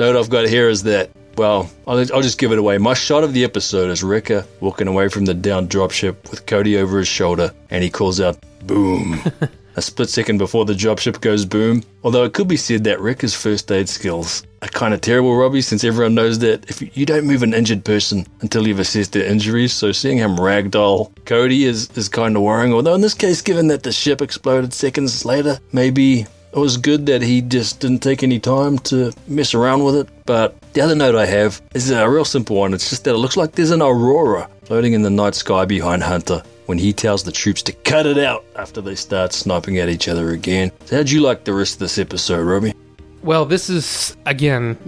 note 0.00 0.16
I've 0.16 0.30
got 0.30 0.48
here 0.48 0.70
is 0.70 0.82
that 0.84 1.10
well, 1.36 1.70
I'll, 1.86 1.98
I'll, 1.98 2.22
just 2.22 2.38
give 2.38 2.52
it 2.52 2.58
away. 2.58 2.78
My 2.78 2.94
shot 2.94 3.22
of 3.22 3.32
the 3.32 3.44
episode 3.44 3.90
is 3.90 4.02
Wrecker 4.02 4.44
walking 4.60 4.88
away 4.88 5.08
from 5.08 5.26
the 5.26 5.34
down 5.34 5.68
dropship 5.68 6.30
with 6.30 6.44
Cody 6.46 6.76
over 6.76 6.98
his 6.98 7.08
shoulder, 7.08 7.52
and 7.70 7.84
he 7.84 7.88
calls 7.88 8.20
out, 8.20 8.36
boom. 8.66 9.20
a 9.76 9.82
split 9.82 10.08
second 10.08 10.38
before 10.38 10.64
the 10.64 10.72
dropship 10.72 11.20
goes 11.20 11.44
boom. 11.44 11.82
Although 12.02 12.24
it 12.24 12.32
could 12.32 12.48
be 12.48 12.56
said 12.56 12.84
that 12.84 13.00
Wrecker's 13.00 13.34
first 13.34 13.70
aid 13.70 13.88
skills 13.88 14.42
are 14.62 14.68
kind 14.68 14.92
of 14.92 15.02
terrible, 15.02 15.36
Robbie, 15.36 15.62
since 15.62 15.84
everyone 15.84 16.14
knows 16.14 16.38
that 16.40 16.68
if 16.68 16.96
you 16.96 17.06
don't 17.06 17.26
move 17.26 17.42
an 17.42 17.54
injured 17.54 17.84
person 17.84 18.26
until 18.40 18.66
you've 18.66 18.80
assessed 18.80 19.12
their 19.12 19.24
injuries, 19.24 19.72
so 19.72 19.92
seeing 19.92 20.18
him 20.18 20.36
ragdoll 20.36 21.12
Cody 21.26 21.64
is, 21.64 21.90
is 21.90 22.08
kind 22.08 22.36
of 22.36 22.42
worrying. 22.42 22.72
Although 22.72 22.94
in 22.94 23.02
this 23.02 23.14
case, 23.14 23.40
given 23.42 23.68
that 23.68 23.82
the 23.82 23.92
ship 23.92 24.20
exploded 24.20 24.72
seconds 24.72 25.24
later, 25.24 25.58
maybe 25.72 26.26
it 26.52 26.58
was 26.58 26.76
good 26.76 27.06
that 27.06 27.22
he 27.22 27.40
just 27.40 27.80
didn't 27.80 28.00
take 28.00 28.22
any 28.22 28.40
time 28.40 28.78
to 28.80 29.12
mess 29.28 29.54
around 29.54 29.84
with 29.84 29.96
it. 29.96 30.08
But 30.26 30.60
the 30.72 30.80
other 30.80 30.94
note 30.94 31.14
I 31.14 31.26
have 31.26 31.60
is 31.74 31.90
a 31.90 32.08
real 32.08 32.24
simple 32.24 32.56
one. 32.56 32.74
It's 32.74 32.90
just 32.90 33.04
that 33.04 33.14
it 33.14 33.18
looks 33.18 33.36
like 33.36 33.52
there's 33.52 33.70
an 33.70 33.82
aurora 33.82 34.48
floating 34.64 34.92
in 34.92 35.02
the 35.02 35.10
night 35.10 35.34
sky 35.34 35.64
behind 35.64 36.02
Hunter 36.02 36.42
when 36.66 36.78
he 36.78 36.92
tells 36.92 37.24
the 37.24 37.32
troops 37.32 37.62
to 37.64 37.72
cut 37.72 38.06
it 38.06 38.18
out 38.18 38.44
after 38.56 38.80
they 38.80 38.94
start 38.94 39.32
sniping 39.32 39.78
at 39.78 39.88
each 39.88 40.08
other 40.08 40.30
again. 40.30 40.70
So 40.84 40.96
how'd 40.96 41.10
you 41.10 41.20
like 41.20 41.44
the 41.44 41.52
rest 41.52 41.74
of 41.74 41.78
this 41.80 41.98
episode, 41.98 42.44
Robbie? 42.44 42.74
Well, 43.22 43.44
this 43.44 43.68
is, 43.68 44.16
again, 44.24 44.78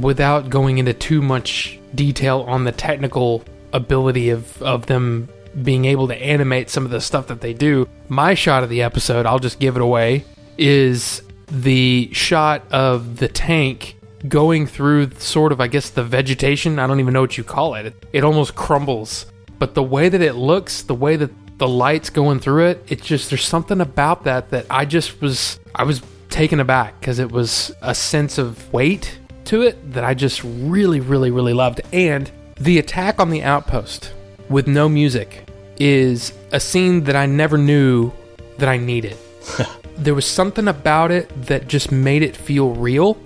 without 0.00 0.50
going 0.50 0.78
into 0.78 0.92
too 0.92 1.22
much 1.22 1.78
detail 1.94 2.40
on 2.48 2.64
the 2.64 2.72
technical 2.72 3.44
ability 3.72 4.30
of, 4.30 4.60
of 4.62 4.86
them 4.86 5.28
being 5.62 5.84
able 5.84 6.08
to 6.08 6.16
animate 6.16 6.68
some 6.68 6.84
of 6.84 6.90
the 6.90 7.00
stuff 7.00 7.28
that 7.28 7.40
they 7.40 7.54
do, 7.54 7.88
my 8.08 8.34
shot 8.34 8.62
of 8.62 8.70
the 8.70 8.82
episode, 8.82 9.26
I'll 9.26 9.38
just 9.38 9.60
give 9.60 9.76
it 9.76 9.82
away, 9.82 10.24
is 10.58 11.22
the 11.48 12.10
shot 12.12 12.62
of 12.72 13.18
the 13.18 13.28
tank 13.28 13.96
going 14.28 14.66
through 14.66 15.10
sort 15.18 15.52
of, 15.52 15.60
I 15.60 15.68
guess, 15.68 15.90
the 15.90 16.04
vegetation. 16.04 16.78
I 16.78 16.86
don't 16.86 17.00
even 17.00 17.14
know 17.14 17.20
what 17.20 17.38
you 17.38 17.44
call 17.44 17.74
it. 17.74 17.94
It 18.12 18.24
almost 18.24 18.54
crumbles. 18.54 19.26
But 19.58 19.74
the 19.74 19.82
way 19.82 20.08
that 20.08 20.20
it 20.20 20.34
looks, 20.34 20.82
the 20.82 20.94
way 20.94 21.16
that 21.16 21.30
the 21.58 21.68
lights 21.68 22.10
going 22.10 22.40
through 22.40 22.66
it, 22.66 22.84
it's 22.88 23.06
just, 23.06 23.30
there's 23.30 23.44
something 23.44 23.80
about 23.80 24.24
that 24.24 24.50
that 24.50 24.66
I 24.68 24.84
just 24.84 25.20
was, 25.20 25.58
I 25.74 25.84
was 25.84 26.02
taken 26.28 26.60
aback 26.60 26.98
because 27.00 27.18
it 27.18 27.30
was 27.30 27.72
a 27.80 27.94
sense 27.94 28.38
of 28.38 28.72
weight 28.72 29.18
to 29.46 29.62
it 29.62 29.92
that 29.92 30.04
I 30.04 30.14
just 30.14 30.42
really, 30.44 31.00
really, 31.00 31.30
really 31.30 31.54
loved. 31.54 31.80
And 31.92 32.30
the 32.60 32.78
attack 32.78 33.20
on 33.20 33.30
the 33.30 33.42
outpost 33.42 34.12
with 34.48 34.66
no 34.66 34.88
music 34.88 35.48
is 35.78 36.32
a 36.52 36.60
scene 36.60 37.04
that 37.04 37.16
I 37.16 37.26
never 37.26 37.56
knew 37.56 38.12
that 38.58 38.68
I 38.68 38.76
needed. 38.76 39.16
there 39.98 40.14
was 40.14 40.26
something 40.26 40.68
about 40.68 41.10
it 41.10 41.28
that 41.46 41.68
just 41.68 41.90
made 41.90 42.22
it 42.22 42.36
feel 42.36 42.74
real. 42.74 43.16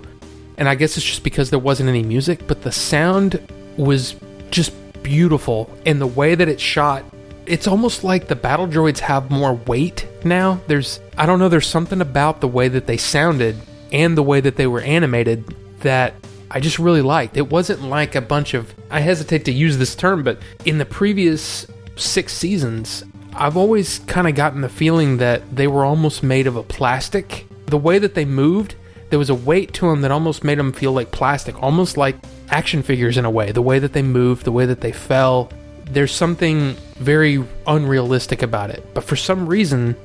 And 0.57 0.69
I 0.69 0.75
guess 0.75 0.97
it's 0.97 1.07
just 1.07 1.25
because 1.25 1.51
there 1.51 1.59
wasn't 1.59 1.89
any 1.89 2.03
music, 2.03 2.47
but 2.47 2.63
the 2.63 2.73
sound 2.73 3.41
was 3.77 4.17
just 4.51 4.73
beautiful. 5.03 5.71
And 5.87 6.01
the 6.01 6.07
way 6.07 6.35
that 6.35 6.49
it's 6.49 6.63
shot, 6.63 7.05
it's 7.47 7.67
almost 7.67 8.05
like 8.05 8.29
the 8.29 8.37
battle 8.37 8.69
droids 8.69 8.99
have 8.99 9.31
more 9.31 9.55
weight 9.55 10.07
now. 10.25 10.61
There's, 10.67 11.01
I 11.17 11.27
don't 11.27 11.39
know, 11.39 11.49
there's 11.49 11.67
something 11.67 12.01
about 12.01 12.41
the 12.41 12.49
way 12.49 12.69
that 12.69 12.87
they 12.87 12.97
sounded 12.97 13.57
and 13.91 14.17
the 14.17 14.23
way 14.23 14.41
that 14.41 14.57
they 14.57 14.67
were 14.67 14.81
animated 14.83 15.47
that 15.81 16.15
I 16.51 16.61
just 16.61 16.79
really 16.79 17.03
liked. 17.03 17.37
It 17.37 17.49
wasn't 17.49 17.83
like 17.83 18.15
a 18.15 18.21
bunch 18.21 18.55
of, 18.55 18.75
I 18.91 19.01
hesitate 19.01 19.45
to 19.47 19.53
use 19.53 19.79
this 19.79 19.95
term, 19.95 20.23
but 20.23 20.39
in 20.65 20.79
the 20.79 20.85
previous 20.85 21.67
six 21.97 22.33
seasons, 22.33 23.05
I've 23.35 23.57
always 23.57 24.01
kind 24.01 24.27
of 24.27 24.35
gotten 24.35 24.61
the 24.61 24.69
feeling 24.69 25.19
that 25.19 25.55
they 25.55 25.67
were 25.67 25.85
almost 25.85 26.23
made 26.23 26.47
of 26.47 26.57
a 26.57 26.63
plastic. 26.63 27.47
The 27.67 27.79
way 27.79 27.99
that 27.99 28.15
they 28.15 28.25
moved, 28.25 28.75
there 29.11 29.19
was 29.19 29.31
a 29.31 29.35
weight 29.35 29.73
to 29.75 29.89
them 29.89 30.03
that 30.03 30.11
almost 30.11 30.45
made 30.45 30.59
them 30.59 30.73
feel 30.73 30.93
like 30.93 31.11
plastic, 31.11 31.63
almost 31.63 31.97
like 31.97 32.17
action 32.51 32.83
figures 32.83 33.17
in 33.17 33.25
a 33.25 33.31
way. 33.31 33.53
The 33.53 33.63
way 33.63 33.79
that 33.79 33.93
they 33.93 34.03
moved, 34.03 34.45
the 34.45 34.53
way 34.53 34.67
that 34.67 34.81
they 34.81 34.93
fell, 34.93 35.51
there's 35.87 36.13
something 36.13 36.75
very 36.97 37.45
unrealistic 37.67 38.43
about 38.43 38.71
it. 38.71 38.85
But 38.95 39.05
for 39.05 39.17
some 39.17 39.47
reason, 39.47 39.97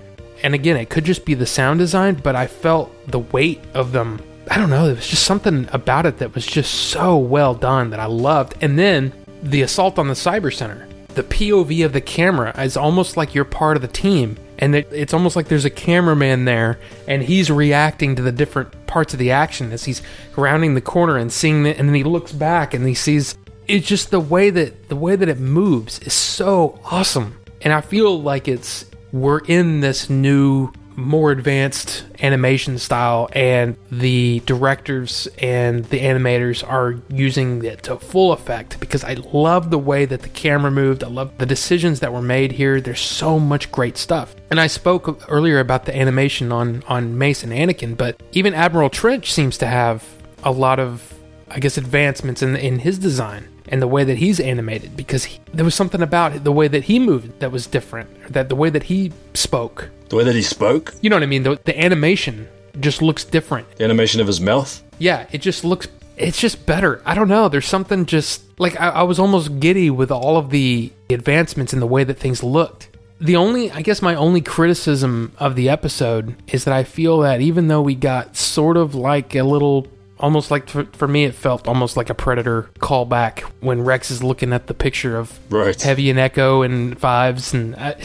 and 0.44 0.54
again, 0.54 0.78
it 0.78 0.90
could 0.90 1.06
just 1.06 1.26
be 1.26 1.34
the 1.34 1.46
sound 1.46 1.80
design, 1.80 2.16
but 2.16 2.36
I 2.36 2.48
felt 2.48 2.92
the 3.10 3.20
weight 3.20 3.62
of 3.74 3.92
them. 3.92 4.22
I 4.50 4.58
don't 4.58 4.70
know, 4.70 4.86
there 4.86 4.96
was 4.96 5.08
just 5.08 5.24
something 5.24 5.68
about 5.72 6.06
it 6.06 6.20
that 6.20 6.36
was 6.36 6.46
just 6.46 6.72
so 6.72 7.18
well 7.18 7.56
done 7.56 7.90
that 7.90 8.00
I 8.00 8.06
loved. 8.06 8.56
And 8.62 8.78
then 8.78 9.14
the 9.42 9.64
assault 9.64 9.98
on 9.98 10.08
the 10.08 10.14
cyber 10.14 10.54
center 10.54 10.88
the 11.16 11.24
POV 11.24 11.86
of 11.86 11.94
the 11.94 12.02
camera 12.02 12.54
is 12.62 12.78
almost 12.78 13.18
like 13.18 13.34
you're 13.34 13.46
part 13.46 13.76
of 13.76 13.82
the 13.82 13.88
team. 13.88 14.38
And 14.58 14.74
it's 14.76 15.14
almost 15.14 15.36
like 15.36 15.50
there's 15.50 15.66
a 15.66 15.70
cameraman 15.70 16.46
there 16.46 16.80
and 17.08 17.22
he's 17.22 17.52
reacting 17.52 18.16
to 18.16 18.22
the 18.22 18.32
different 18.32 18.88
parts 18.88 19.12
of 19.14 19.20
the 19.20 19.32
action 19.32 19.74
as 19.74 19.84
he's 19.84 20.02
rounding 20.38 20.76
the 20.76 20.82
corner 20.82 21.18
and 21.18 21.32
seeing 21.32 21.66
it. 21.66 21.78
And 21.78 21.90
then 21.90 21.96
he 21.96 22.04
looks 22.04 22.32
back 22.32 22.74
and 22.74 22.88
he 22.88 22.94
sees 22.94 23.38
it's 23.68 23.88
just 23.88 24.12
the 24.12 24.20
way 24.20 24.50
that 24.52 24.90
the 24.90 24.96
way 24.96 25.16
that 25.16 25.28
it 25.28 25.40
moves 25.40 26.00
is 26.00 26.14
so 26.14 26.80
awesome. 26.86 27.38
And 27.62 27.74
I 27.74 27.82
feel 27.82 28.22
like 28.22 28.48
it's 28.48 28.86
we're 29.12 29.40
in 29.40 29.80
this 29.82 30.10
new 30.10 30.72
more 30.96 31.32
advanced 31.32 32.06
animation 32.22 32.78
style, 32.78 33.30
and 33.34 33.76
the 33.92 34.42
directors 34.46 35.28
and 35.40 35.86
the 35.86 36.00
animators 36.00 36.68
are 36.68 36.96
using 37.10 37.64
it 37.64 37.84
to 37.84 37.98
full 37.98 38.32
effect 38.32 38.80
because 38.80 39.04
I 39.04 39.14
love 39.14 39.70
the 39.70 39.80
way 39.80 40.06
that 40.06 40.22
the 40.22 40.30
camera 40.30 40.72
moved. 40.72 41.04
I 41.04 41.08
love 41.08 41.38
the 41.38 41.46
decisions 41.46 42.00
that 42.00 42.14
were 42.14 42.22
made 42.22 42.52
here. 42.52 42.80
There's 42.80 43.02
so 43.02 43.40
much 43.40 43.72
great 43.72 43.98
stuff. 43.98 44.36
And 44.50 44.60
I 44.60 44.68
spoke 44.68 45.24
earlier 45.30 45.60
about 45.60 45.86
the 45.86 45.96
animation 45.96 46.52
on, 46.52 46.84
on 46.88 47.18
Mace 47.18 47.44
and 47.44 47.52
Anakin, 47.52 47.98
but 47.98 48.22
even 48.32 48.54
Admiral 48.54 48.90
Trench 48.90 49.32
seems 49.32 49.58
to 49.60 49.68
have 49.68 50.04
a 50.44 50.52
lot 50.52 50.80
of, 50.80 51.14
I 51.50 51.60
guess, 51.60 51.78
advancements 51.78 52.42
in, 52.42 52.56
in 52.56 52.80
his 52.80 52.98
design 53.00 53.48
and 53.68 53.82
the 53.82 53.88
way 53.88 54.04
that 54.04 54.18
he's 54.18 54.40
animated 54.40 54.96
because 54.96 55.24
he, 55.24 55.40
there 55.54 55.66
was 55.66 55.76
something 55.76 56.02
about 56.02 56.44
the 56.44 56.52
way 56.52 56.68
that 56.68 56.84
he 56.84 57.00
moved 57.00 57.40
that 57.40 57.52
was 57.52 57.66
different 57.66 58.32
that 58.32 58.50
the 58.50 58.56
way 58.56 58.70
that 58.70 58.84
he 58.84 59.12
spoke 59.34 59.90
the 60.10 60.16
way 60.16 60.24
that 60.24 60.36
he 60.36 60.42
spoke? 60.42 60.94
You 61.02 61.10
know 61.10 61.16
what 61.16 61.24
I 61.24 61.28
mean? 61.28 61.44
The, 61.44 61.60
the 61.64 61.80
animation 61.80 62.48
just 62.80 63.02
looks 63.02 63.24
different. 63.24 63.70
The 63.76 63.84
animation 63.84 64.22
of 64.22 64.28
his 64.28 64.42
mouth? 64.42 64.84
Yeah, 65.00 65.28
it 65.32 65.42
just 65.42 65.64
looks, 65.64 65.88
it's 66.18 66.40
just 66.40 66.66
better. 66.66 67.02
I 67.06 67.16
don't 67.16 67.28
know. 67.28 67.50
There's 67.50 67.68
something 67.68 68.06
just, 68.06 68.44
like, 68.60 68.80
I, 68.80 68.90
I 68.90 69.04
was 69.04 69.20
almost 69.20 69.60
giddy 69.60 69.90
with 69.90 70.12
all 70.12 70.38
of 70.38 70.50
the 70.50 70.92
advancements 71.10 71.74
in 71.74 71.80
the 71.80 71.88
way 71.88 72.04
that 72.04 72.18
things 72.18 72.44
looked. 72.44 72.90
The 73.20 73.38
only, 73.38 73.72
I 73.72 73.82
guess, 73.82 74.02
my 74.02 74.16
only 74.16 74.42
criticism 74.42 75.32
of 75.38 75.56
the 75.56 75.70
episode 75.70 76.36
is 76.48 76.66
that 76.66 76.74
I 76.74 76.84
feel 76.84 77.20
that 77.20 77.42
even 77.42 77.68
though 77.68 77.82
we 77.82 77.96
got 77.96 78.36
sort 78.36 78.76
of 78.76 78.94
like 78.94 79.36
a 79.36 79.44
little 79.44 79.88
almost 80.20 80.52
like 80.52 80.70
for, 80.70 80.86
for, 80.94 81.08
me 81.08 81.26
it 81.26 81.36
felt 81.36 81.68
almost 81.68 81.98
like 81.98 82.10
a 82.10 82.14
predator 82.14 82.70
callback 82.80 83.42
when 83.60 83.82
rex 83.82 84.12
is 84.12 84.24
looking 84.24 84.54
at 84.54 84.68
the 84.68 84.74
picture 84.74 85.18
of 85.18 85.38
right. 85.52 85.82
heavy 85.82 86.10
and 86.10 86.18
echo 86.18 86.62
and 86.62 86.98
fives 86.98 87.54
and 87.54 87.76
I, 87.76 87.96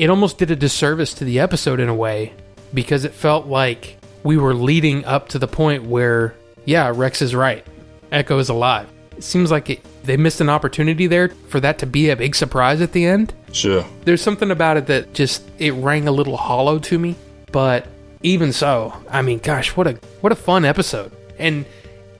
it 0.00 0.08
almost 0.08 0.38
did 0.38 0.50
a 0.50 0.56
disservice 0.56 1.12
to 1.12 1.26
the 1.26 1.40
episode 1.40 1.78
in 1.78 1.90
a 1.90 1.94
way 1.94 2.32
because 2.72 3.04
it 3.04 3.12
felt 3.12 3.46
like 3.46 3.98
we 4.22 4.38
were 4.38 4.54
leading 4.54 5.04
up 5.04 5.28
to 5.28 5.38
the 5.38 5.46
point 5.46 5.84
where, 5.84 6.34
yeah, 6.64 6.90
Rex 6.94 7.20
is 7.20 7.34
right. 7.34 7.66
Echo 8.10 8.38
is 8.38 8.48
alive. 8.48 8.88
It 9.14 9.24
seems 9.24 9.50
like 9.50 9.68
it, 9.68 9.84
they 10.02 10.16
missed 10.16 10.40
an 10.40 10.48
opportunity 10.48 11.06
there 11.06 11.28
for 11.48 11.60
that 11.60 11.80
to 11.80 11.86
be 11.86 12.08
a 12.08 12.16
big 12.16 12.34
surprise 12.34 12.80
at 12.80 12.92
the 12.92 13.04
end. 13.04 13.34
Sure. 13.52 13.84
There's 14.06 14.22
something 14.22 14.50
about 14.50 14.78
it 14.78 14.86
that 14.86 15.12
just 15.12 15.42
it 15.58 15.72
rang 15.72 16.08
a 16.08 16.12
little 16.12 16.38
hollow 16.38 16.78
to 16.78 16.98
me, 16.98 17.14
but 17.52 17.86
even 18.22 18.54
so, 18.54 18.94
I 19.10 19.20
mean, 19.20 19.38
gosh, 19.38 19.76
what 19.76 19.86
a 19.86 20.00
what 20.22 20.32
a 20.32 20.36
fun 20.36 20.64
episode. 20.64 21.12
And 21.38 21.66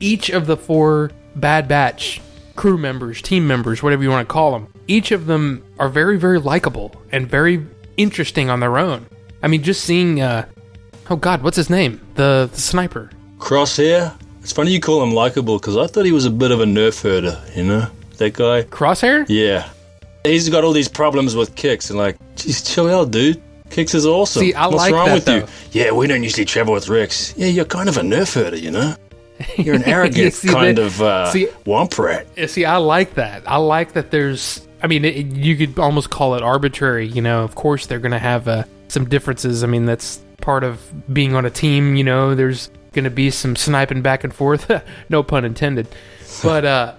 each 0.00 0.28
of 0.28 0.46
the 0.46 0.58
four 0.58 1.12
Bad 1.34 1.66
Batch 1.66 2.20
crew 2.56 2.76
members, 2.76 3.22
team 3.22 3.46
members, 3.46 3.82
whatever 3.82 4.02
you 4.02 4.10
want 4.10 4.28
to 4.28 4.30
call 4.30 4.52
them, 4.52 4.68
each 4.90 5.12
of 5.12 5.26
them 5.26 5.62
are 5.78 5.88
very, 5.88 6.18
very 6.18 6.38
likable 6.40 7.00
and 7.12 7.28
very 7.28 7.64
interesting 7.96 8.50
on 8.50 8.60
their 8.60 8.76
own. 8.76 9.06
I 9.42 9.46
mean, 9.48 9.62
just 9.62 9.84
seeing, 9.84 10.20
uh, 10.20 10.46
oh 11.08 11.16
God, 11.16 11.42
what's 11.42 11.56
his 11.56 11.70
name? 11.70 12.00
The, 12.16 12.50
the 12.52 12.60
sniper. 12.60 13.10
Crosshair? 13.38 14.14
It's 14.42 14.52
funny 14.52 14.72
you 14.72 14.80
call 14.80 15.02
him 15.02 15.12
likable 15.12 15.58
because 15.58 15.76
I 15.76 15.86
thought 15.86 16.04
he 16.04 16.12
was 16.12 16.24
a 16.26 16.30
bit 16.30 16.50
of 16.50 16.60
a 16.60 16.64
nerf 16.64 17.02
herder, 17.02 17.40
you 17.54 17.64
know? 17.64 17.86
That 18.18 18.34
guy. 18.34 18.62
Crosshair? 18.64 19.24
Yeah. 19.28 19.68
He's 20.24 20.48
got 20.48 20.64
all 20.64 20.72
these 20.72 20.88
problems 20.88 21.34
with 21.36 21.54
Kix 21.54 21.88
and 21.90 21.98
like, 21.98 22.18
geez, 22.36 22.62
chill 22.62 22.90
out, 22.90 23.10
dude. 23.10 23.40
Kix 23.70 23.94
is 23.94 24.04
awesome. 24.04 24.40
See, 24.40 24.52
I 24.54 24.66
What's 24.66 24.76
like 24.78 24.92
wrong 24.92 25.06
that, 25.06 25.14
with 25.14 25.24
though. 25.24 25.36
you? 25.36 25.46
Yeah, 25.72 25.92
we 25.92 26.06
don't 26.08 26.22
usually 26.24 26.44
travel 26.44 26.74
with 26.74 26.88
Rex. 26.88 27.32
Yeah, 27.36 27.46
you're 27.46 27.64
kind 27.64 27.88
of 27.88 27.96
a 27.96 28.00
nerf 28.00 28.34
herder, 28.34 28.56
you 28.56 28.72
know? 28.72 28.96
You're 29.56 29.76
an 29.76 29.84
arrogant 29.86 30.34
see 30.34 30.48
kind 30.48 30.76
that- 30.78 30.86
of 30.86 31.00
uh, 31.00 31.30
see- 31.30 31.46
womp 31.64 31.96
rat. 31.98 32.26
See, 32.50 32.64
I 32.64 32.76
like 32.78 33.14
that. 33.14 33.42
I 33.46 33.56
like 33.56 33.92
that 33.92 34.10
there's. 34.10 34.66
I 34.82 34.86
mean, 34.86 35.04
it, 35.04 35.26
you 35.26 35.56
could 35.56 35.78
almost 35.78 36.10
call 36.10 36.34
it 36.34 36.42
arbitrary. 36.42 37.06
You 37.06 37.22
know, 37.22 37.42
of 37.42 37.54
course 37.54 37.86
they're 37.86 37.98
going 37.98 38.12
to 38.12 38.18
have 38.18 38.48
uh, 38.48 38.64
some 38.88 39.08
differences. 39.08 39.62
I 39.62 39.66
mean, 39.66 39.86
that's 39.86 40.20
part 40.40 40.64
of 40.64 40.80
being 41.12 41.34
on 41.34 41.44
a 41.44 41.50
team. 41.50 41.96
You 41.96 42.04
know, 42.04 42.34
there's 42.34 42.70
going 42.92 43.04
to 43.04 43.10
be 43.10 43.30
some 43.30 43.56
sniping 43.56 44.02
back 44.02 44.24
and 44.24 44.34
forth. 44.34 44.70
no 45.08 45.22
pun 45.22 45.44
intended. 45.44 45.88
But 46.42 46.64
uh, 46.64 46.94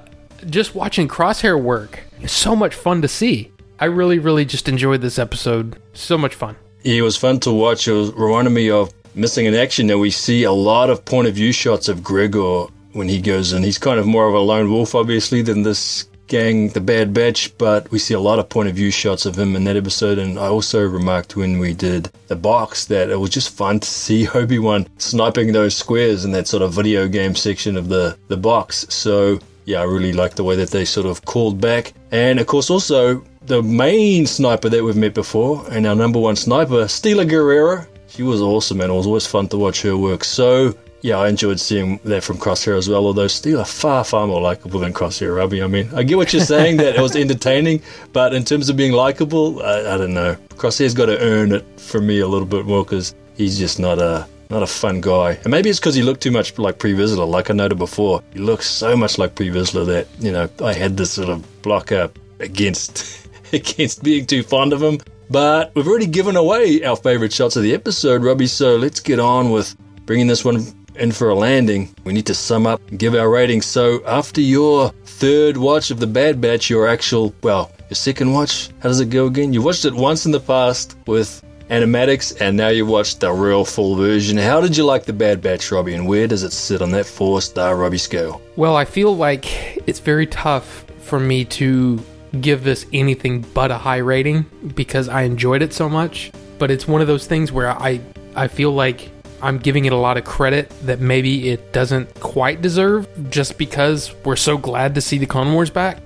just 0.48 0.76
watching 0.76 1.08
Crosshair 1.08 1.62
work 1.62 2.04
is 2.22 2.32
so 2.32 2.56
much 2.56 2.76
fun 2.76 3.02
to 3.02 3.08
see. 3.08 3.52
I 3.80 3.86
really, 3.86 4.20
really 4.20 4.46
just 4.46 4.70
enjoyed 4.70 5.02
this 5.02 5.18
episode. 5.18 5.82
So 5.94 6.18
much 6.18 6.36
fun. 6.36 6.56
It 6.84 7.02
was 7.02 7.18
fun 7.18 7.40
to 7.42 7.52
watch. 7.52 7.88
It 7.88 8.14
reminded 8.16 8.52
me 8.52 8.70
of 8.70 8.94
Missing 9.16 9.48
in 9.48 9.56
Action. 9.56 9.88
That 9.88 9.98
we 9.98 10.12
see 10.12 10.44
a 10.44 10.52
lot 10.52 10.90
of 10.90 11.04
point 11.04 11.28
of 11.28 11.34
view 11.34 11.52
shots 11.52 11.90
of 11.90 12.04
Gregor 12.04 12.66
when 12.94 13.08
he 13.08 13.22
goes 13.22 13.54
in. 13.54 13.64
He's 13.64 13.78
kind 13.78 14.00
of 14.00 14.06
more 14.06 14.28
of 14.28 14.34
a 14.34 14.40
lone 14.40 14.72
wolf, 14.72 14.94
obviously, 14.94 15.42
than 15.42 15.64
this 15.64 16.08
gang, 16.32 16.70
the 16.70 16.80
Bad 16.80 17.14
Batch, 17.14 17.56
but 17.58 17.92
we 17.92 18.00
see 18.00 18.14
a 18.14 18.20
lot 18.20 18.40
of 18.40 18.48
point 18.48 18.70
of 18.70 18.76
view 18.76 18.90
shots 18.90 19.26
of 19.26 19.38
him 19.38 19.54
in 19.54 19.66
that 19.66 19.76
episode. 19.76 20.18
And 20.18 20.40
I 20.40 20.48
also 20.48 20.82
remarked 20.82 21.36
when 21.36 21.60
we 21.60 21.74
did 21.74 22.10
the 22.28 22.38
box 22.38 22.86
that 22.86 23.10
it 23.10 23.18
was 23.18 23.30
just 23.30 23.50
fun 23.50 23.82
to 23.82 23.88
see 23.88 24.30
Obi 24.34 24.58
Wan 24.58 24.88
sniping 24.98 25.52
those 25.52 25.76
squares 25.76 26.24
in 26.24 26.32
that 26.32 26.48
sort 26.48 26.64
of 26.64 26.72
video 26.72 27.10
game 27.10 27.36
section 27.36 27.76
of 27.76 27.90
the, 27.90 28.18
the 28.30 28.38
box. 28.38 28.86
So 28.88 29.40
yeah, 29.66 29.82
I 29.82 29.84
really 29.84 30.14
like 30.14 30.36
the 30.36 30.46
way 30.46 30.56
that 30.56 30.70
they 30.70 30.86
sort 30.86 31.06
of 31.06 31.26
called 31.26 31.60
back. 31.60 31.94
And 32.12 32.40
of 32.40 32.48
course, 32.48 32.70
also 32.70 33.26
the 33.42 33.62
main 33.62 34.26
sniper 34.26 34.70
that 34.70 34.82
we've 34.82 34.96
met 34.96 35.14
before, 35.14 35.66
and 35.70 35.86
our 35.86 35.96
number 35.96 36.20
one 36.20 36.38
sniper, 36.38 36.86
Steela 36.86 37.30
Gerrera. 37.30 37.88
She 38.08 38.24
was 38.24 38.42
awesome, 38.42 38.80
and 38.80 38.90
it 38.90 38.96
was 38.96 39.08
always 39.08 39.28
fun 39.28 39.48
to 39.50 39.58
watch 39.58 39.82
her 39.82 39.98
work. 39.98 40.24
So, 40.24 40.76
yeah, 41.01 41.17
I 41.17 41.29
enjoyed 41.29 41.60
seeing 41.60 42.00
that 42.03 42.24
from 42.24 42.38
Crosshair 42.38 42.77
as 42.77 42.88
well, 42.88 43.05
although 43.05 43.25
Steela 43.25 43.67
far, 43.67 44.03
far 44.03 44.27
more 44.27 44.41
likable 44.41 44.79
than 44.79 44.93
Crosshair 44.93 45.36
Robbie. 45.36 45.63
I 45.63 45.67
mean, 45.67 45.89
I 45.96 46.03
get 46.03 46.17
what 46.17 46.31
you're 46.31 46.43
saying, 46.43 46.77
that 46.77 46.96
it 46.96 47.01
was 47.01 47.15
entertaining, 47.15 47.81
but 48.13 48.34
in 48.34 48.43
terms 48.43 48.70
of 48.70 48.77
being 48.77 48.91
likable, 48.91 49.62
I, 49.63 49.93
I 49.93 49.98
don't 49.98 50.13
know. 50.13 50.36
Crosshair's 50.51 50.93
got 50.93 51.08
to 51.08 51.20
earn 51.20 51.51
it 51.53 51.65
for 51.79 52.00
me 52.00 52.20
a 52.20 52.27
little 52.27 52.48
bit 52.48 52.65
more 52.65 52.84
because 52.84 53.15
he's 53.36 53.58
just 53.58 53.79
not 53.79 54.00
a 54.00 54.27
not 54.51 54.62
a 54.62 54.67
fun 54.67 55.00
guy. 55.01 55.31
And 55.43 55.48
maybe 55.48 55.70
it's 55.70 55.79
because 55.79 55.96
he 55.96 56.03
looked 56.03 56.22
too 56.22 56.31
much 56.31 56.58
like 56.60 56.77
Pre 56.77 56.93
Vizsla, 56.93 57.27
like 57.27 57.50
I 57.50 57.53
noted 57.53 57.77
before. 57.77 58.22
He 58.34 58.39
looks 58.39 58.67
so 58.67 58.96
much 58.96 59.17
like 59.17 59.34
Pre 59.34 59.50
Vizsla 59.50 59.86
that, 59.88 60.08
you 60.20 60.31
know, 60.31 60.50
I 60.62 60.74
had 60.74 60.98
this 60.98 61.12
sort 61.12 61.29
of 61.29 61.62
block 61.62 61.91
up 61.91 62.20
against 62.39 63.27
against 63.53 64.03
being 64.03 64.25
too 64.25 64.43
fond 64.43 64.74
of 64.74 64.84
him. 64.84 65.00
But 65.29 65.74
we've 65.74 65.88
already 65.88 66.08
given 66.08 66.36
away 66.36 66.84
our 66.84 66.98
favourite 66.98 67.31
shots 67.31 67.55
of 67.55 67.63
the 67.63 67.74
episode, 67.74 68.24
Robbie, 68.24 68.48
so 68.48 68.75
let's 68.75 69.00
get 69.00 69.17
on 69.17 69.50
with 69.50 69.77
bringing 70.05 70.27
this 70.27 70.43
one 70.43 70.65
in 71.01 71.12
for 71.12 71.29
a 71.29 71.36
landing. 71.36 71.93
We 72.03 72.13
need 72.13 72.27
to 72.27 72.36
sum 72.36 72.67
up 72.67 72.79
give 72.98 73.15
our 73.15 73.29
ratings. 73.29 73.65
So 73.65 74.05
after 74.05 74.39
your 74.39 74.89
third 75.05 75.58
watch 75.58 75.91
of 75.91 76.00
The 76.00 76.08
Bad 76.08 76.39
Batch, 76.39 76.70
your 76.70 76.88
actual, 76.88 77.34
well, 77.41 77.72
your 77.89 77.96
second 77.96 78.31
watch, 78.31 78.70
how 78.79 78.89
does 78.89 79.00
it 79.00 79.10
go 79.10 79.25
again? 79.25 79.51
You 79.51 79.62
watched 79.62 79.86
it 79.86 79.93
once 79.93 80.25
in 80.25 80.31
the 80.31 80.39
past 80.39 80.96
with 81.08 81.43
animatics, 81.70 82.39
and 82.39 82.55
now 82.55 82.67
you 82.67 82.86
watched 82.86 83.22
the 83.22 83.31
real 83.31 83.65
full 83.65 83.96
version. 83.96 84.38
How 84.38 84.62
did 84.62 84.77
you 84.77 84.86
like 84.86 85.05
The 85.05 85.13
Bad 85.13 85.41
Batch, 85.41 85.72
Robbie, 85.72 85.96
and 85.96 86.08
where 86.08 86.27
does 86.27 86.43
it 86.43 86.53
sit 86.53 86.81
on 86.81 86.91
that 86.91 87.05
four 87.05 87.41
star 87.41 87.75
Robbie 87.75 87.98
scale? 87.98 88.41
Well, 88.55 88.75
I 88.75 88.86
feel 88.86 89.15
like 89.15 89.46
it's 89.88 90.00
very 90.00 90.27
tough 90.27 90.86
for 91.00 91.20
me 91.20 91.46
to 91.46 92.00
give 92.39 92.63
this 92.63 92.86
anything 92.93 93.41
but 93.53 93.72
a 93.72 93.77
high 93.77 93.98
rating 93.98 94.46
because 94.75 95.10
I 95.10 95.24
enjoyed 95.24 95.62
it 95.62 95.74
so 95.74 95.89
much. 95.89 96.31
But 96.60 96.72
it's 96.72 96.88
one 96.88 97.01
of 97.01 97.08
those 97.08 97.25
things 97.25 97.51
where 97.51 97.70
I 97.70 98.00
I 98.36 98.48
feel 98.48 98.72
like 98.72 99.10
I'm 99.41 99.57
giving 99.57 99.86
it 99.86 99.93
a 99.93 99.98
lot 99.98 100.17
of 100.17 100.24
credit 100.24 100.69
that 100.83 101.00
maybe 101.00 101.50
it 101.50 101.74
doesn't 101.74 102.19
quite 102.19 102.62
deserve 102.62 103.07
just 103.29 103.57
because 103.57 104.13
we're 104.24 104.36
so 104.36 104.57
glad 104.57 104.95
to 104.95 105.01
see 105.01 105.17
the 105.17 105.25
Clone 105.25 105.53
Wars 105.53 105.69
back. 105.69 105.98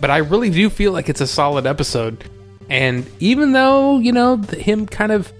But 0.00 0.10
I 0.10 0.18
really 0.18 0.50
do 0.50 0.70
feel 0.70 0.92
like 0.92 1.08
it's 1.08 1.20
a 1.20 1.26
solid 1.26 1.66
episode. 1.66 2.24
And 2.68 3.08
even 3.20 3.52
though, 3.52 3.98
you 3.98 4.12
know, 4.12 4.36
him 4.36 4.86
kind 4.86 5.12
of 5.12 5.32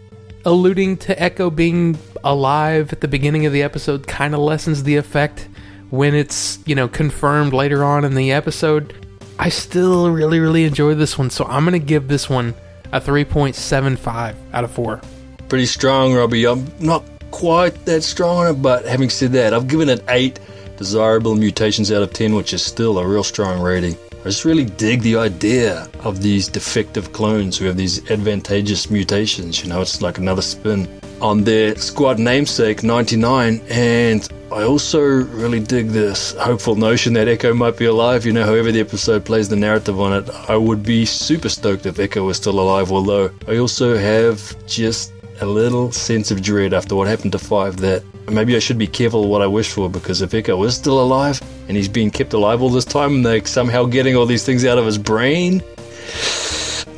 alluding 0.45 0.97
to 0.99 1.23
Echo 1.23 1.51
being 1.51 1.99
alive 2.23 2.93
at 2.93 3.01
the 3.01 3.09
beginning 3.09 3.47
of 3.47 3.53
the 3.53 3.63
episode 3.63 4.07
kind 4.07 4.35
of 4.35 4.41
lessens 4.41 4.83
the 4.83 4.97
effect 4.97 5.49
when 5.91 6.15
it's, 6.15 6.59
you 6.67 6.75
know, 6.75 6.89
confirmed 6.89 7.53
later 7.53 7.85
on 7.85 8.05
in 8.05 8.15
the 8.15 8.33
episode. 8.33 8.95
I 9.39 9.49
still 9.49 10.11
really, 10.11 10.41
really 10.41 10.65
enjoy 10.65 10.95
this 10.95 11.19
one, 11.19 11.31
so 11.31 11.45
I'm 11.45 11.65
going 11.65 11.79
to 11.81 11.85
give 11.85 12.09
this 12.09 12.29
one 12.29 12.55
a 12.93 13.01
3.75 13.01 14.35
out 14.53 14.65
of 14.65 14.71
4. 14.71 15.01
Pretty 15.49 15.67
strong, 15.67 16.15
Robbie. 16.15 16.47
I'm 16.47 16.67
not 16.79 17.05
quite 17.35 17.85
that 17.85 18.03
strong 18.03 18.39
on 18.39 18.55
it, 18.55 18.63
but 18.63 18.87
having 18.87 19.11
said 19.11 19.33
that, 19.33 19.53
I've 19.53 19.67
given 19.67 19.89
it 19.89 20.05
8 20.09 20.39
desirable 20.77 21.35
mutations 21.35 21.91
out 21.91 22.01
of 22.01 22.13
10, 22.13 22.37
which 22.37 22.55
is 22.55 22.63
still 22.63 22.97
a 22.99 23.07
real 23.07 23.25
strong 23.25 23.61
rating. 23.61 23.97
I 24.21 24.29
just 24.29 24.45
really 24.45 24.65
dig 24.65 25.03
the 25.03 25.17
idea 25.17 25.89
of 26.05 26.23
these 26.23 26.47
defective 26.47 27.13
clones 27.13 27.59
who 27.59 27.67
have 27.67 27.77
these 27.77 28.09
advantageous 28.09 28.89
mutations. 28.89 29.63
You 29.63 29.69
know, 29.69 29.81
it's 29.81 30.01
like 30.01 30.19
another 30.19 30.43
spin 30.43 30.89
on 31.21 31.43
their 31.43 31.75
squad 31.77 32.21
namesake 32.21 32.83
99 32.83 33.61
and 33.69 34.29
I 34.53 34.63
also 34.63 35.01
really 35.01 35.59
dig 35.59 35.89
this 35.89 36.35
hopeful 36.37 36.77
notion 36.77 37.15
that 37.15 37.27
Echo 37.27 37.53
might 37.53 37.77
be 37.77 37.87
alive. 37.87 38.25
You 38.25 38.33
know, 38.33 38.45
however 38.45 38.71
the 38.71 38.79
episode 38.79 39.25
plays 39.25 39.49
the 39.49 39.57
narrative 39.57 40.01
on 40.01 40.13
it, 40.13 40.31
I 40.49 40.57
would 40.57 40.85
be 40.85 41.05
super 41.05 41.49
stoked 41.49 41.87
if 41.87 41.99
Echo 41.99 42.25
was 42.25 42.37
still 42.37 42.61
alive. 42.61 42.93
Although 42.93 43.31
I 43.49 43.57
also 43.57 43.97
have 43.97 44.55
just 44.67 45.14
a 45.41 45.47
little 45.47 45.93
sense 45.93 46.31
of 46.31 46.43
dread 46.43 46.73
after 46.73 46.95
what 46.95 47.09
happened 47.09 47.33
to 47.33 47.39
Five 47.39 47.77
that 47.79 48.03
maybe 48.31 48.57
I 48.57 48.59
should 48.59 48.79
be 48.79 48.87
careful 48.87 49.29
what 49.29 49.43
I 49.43 49.47
wish 49.47 49.71
for 49.71 49.91
because 49.91 50.23
if 50.23 50.35
Echo 50.35 50.63
is 50.65 50.75
still 50.75 51.01
alive 51.01 51.41
and 51.69 51.77
he's 51.77 51.89
being 51.89 52.11
kept 52.11 52.33
alive 52.33 52.63
all 52.63 52.71
this 52.71 52.85
time 52.85 53.17
and 53.17 53.27
they're 53.27 53.45
somehow 53.45 53.85
getting 53.85 54.17
all 54.17 54.27
these 54.27 54.45
things 54.45 54.65
out 54.65 54.79
of 54.79 54.87
his 54.87 54.99
brain, 54.99 55.63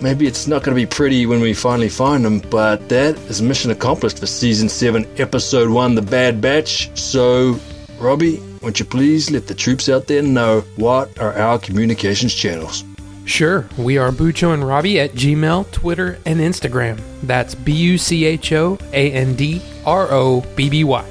maybe 0.01 0.27
it's 0.27 0.47
not 0.47 0.63
going 0.63 0.77
to 0.77 0.81
be 0.81 0.87
pretty 0.87 1.27
when 1.27 1.41
we 1.41 1.55
finally 1.55 1.89
find 1.89 2.25
him, 2.25 2.41
but 2.51 2.89
that 2.89 3.17
is 3.31 3.43
mission 3.43 3.71
accomplished 3.71 4.19
for 4.19 4.27
season 4.27 4.69
7, 4.69 5.07
episode 5.19 5.69
1, 5.71 5.95
The 5.95 6.03
Bad 6.03 6.41
Batch. 6.41 6.97
So, 6.99 7.59
Robbie, 7.99 8.41
won't 8.63 8.79
you 8.79 8.87
please 8.87 9.31
let 9.31 9.47
the 9.47 9.55
troops 9.55 9.89
out 9.89 10.07
there 10.07 10.23
know 10.23 10.61
what 10.77 11.19
are 11.19 11.33
our 11.35 11.59
communications 11.59 12.35
channels? 12.35 12.85
Sure, 13.27 13.69
we 13.77 13.99
are 13.99 14.13
Bucho 14.13 14.55
and 14.55 14.67
Robbie 14.67 15.01
at 15.01 15.13
Gmail, 15.13 15.69
Twitter, 15.73 16.17
and 16.25 16.39
Instagram. 16.39 17.01
That's 17.25 17.57
B 17.57 17.73
U 17.73 17.99
C 17.99 18.25
H 18.25 18.53
O 18.53 18.79
A 18.93 19.13
N 19.13 19.35
D 19.35 19.61
R 19.85 20.07
O 20.13 20.43
B 20.55 20.71
B 20.71 20.85
Y. 20.85 21.05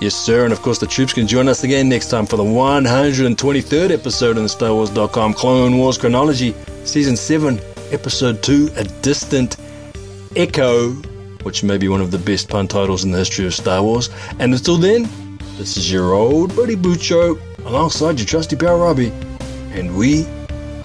Yes, 0.00 0.14
sir, 0.14 0.44
and 0.44 0.52
of 0.52 0.62
course 0.62 0.78
the 0.78 0.86
troops 0.86 1.12
can 1.12 1.26
join 1.26 1.46
us 1.46 1.64
again 1.64 1.86
next 1.90 2.08
time 2.08 2.24
for 2.24 2.38
the 2.38 2.42
123rd 2.42 3.90
episode 3.90 4.38
in 4.38 4.44
the 4.44 4.48
Star 4.48 4.72
Wars.com 4.72 5.34
Clone 5.34 5.76
Wars 5.76 5.98
Chronology, 5.98 6.54
Season 6.84 7.16
7, 7.16 7.60
Episode 7.92 8.42
2, 8.42 8.70
A 8.76 8.84
Distant 9.02 9.56
Echo, 10.36 10.92
which 11.42 11.62
may 11.62 11.76
be 11.76 11.88
one 11.88 12.00
of 12.00 12.10
the 12.10 12.18
best 12.18 12.48
pun 12.48 12.66
titles 12.66 13.04
in 13.04 13.10
the 13.10 13.18
history 13.18 13.44
of 13.44 13.54
Star 13.54 13.82
Wars. 13.82 14.08
And 14.38 14.54
until 14.54 14.78
then, 14.78 15.06
this 15.58 15.76
is 15.76 15.92
your 15.92 16.14
old 16.14 16.56
buddy 16.56 16.76
Bucho, 16.76 17.38
alongside 17.66 18.18
your 18.18 18.26
trusty 18.26 18.56
pal 18.56 18.78
Robbie, 18.78 19.12
and 19.72 19.94
we 19.94 20.26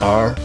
are 0.01 0.35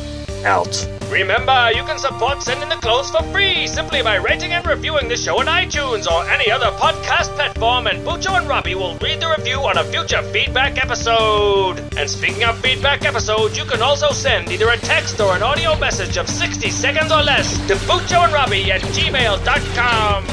out. 0.45 0.89
Remember, 1.11 1.71
you 1.75 1.83
can 1.85 1.99
support 1.99 2.43
Send 2.43 2.63
in 2.63 2.69
the 2.69 2.77
Clones 2.77 3.11
for 3.11 3.23
free 3.33 3.67
simply 3.67 4.03
by 4.03 4.17
rating 4.17 4.53
and 4.53 4.67
reviewing 4.67 5.09
the 5.09 5.17
show 5.17 5.41
on 5.41 5.47
iTunes 5.47 6.07
or 6.07 6.29
any 6.29 6.51
other 6.51 6.71
podcast 6.77 7.35
platform, 7.35 7.87
and 7.87 8.07
Bucho 8.07 8.39
and 8.39 8.47
Robbie 8.47 8.75
will 8.75 8.95
read 8.99 9.21
the 9.21 9.35
review 9.37 9.57
on 9.61 9.79
a 9.79 9.85
future 9.85 10.23
feedback 10.23 10.77
episode. 10.77 11.83
And 11.97 12.11
speaking 12.11 12.45
of 12.45 12.59
feedback 12.61 13.07
episodes, 13.07 13.57
you 13.57 13.65
can 13.65 13.81
also 13.81 14.11
send 14.11 14.51
either 14.51 14.69
a 14.69 14.77
text 14.77 15.19
or 15.19 15.35
an 15.35 15.43
audio 15.43 15.79
message 15.79 16.19
of 16.19 16.29
60 16.29 16.69
seconds 16.71 17.11
or 17.11 17.23
less 17.23 17.57
to 17.69 17.75
Bucho 17.87 18.25
and 18.25 18.33
Robbie 18.33 18.71
at 18.71 18.83
gmail.com. 18.83 20.28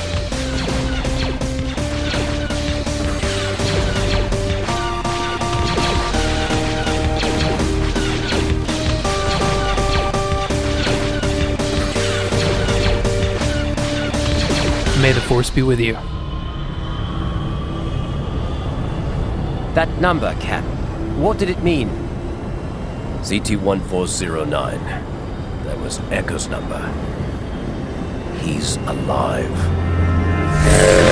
May 15.05 15.11
the 15.11 15.21
Force 15.21 15.51
be 15.51 15.61
with 15.61 15.79
you. 15.79 15.93
That 19.75 19.87
number, 20.01 20.33
Cap. 20.39 20.63
What 21.15 21.37
did 21.37 21.47
it 21.47 21.61
mean? 21.61 21.89
CT-1409. 23.19 24.49
That 25.65 25.79
was 25.79 25.99
Echo's 26.09 26.47
number. 26.47 26.81
He's 28.41 28.77
alive. 28.77 31.04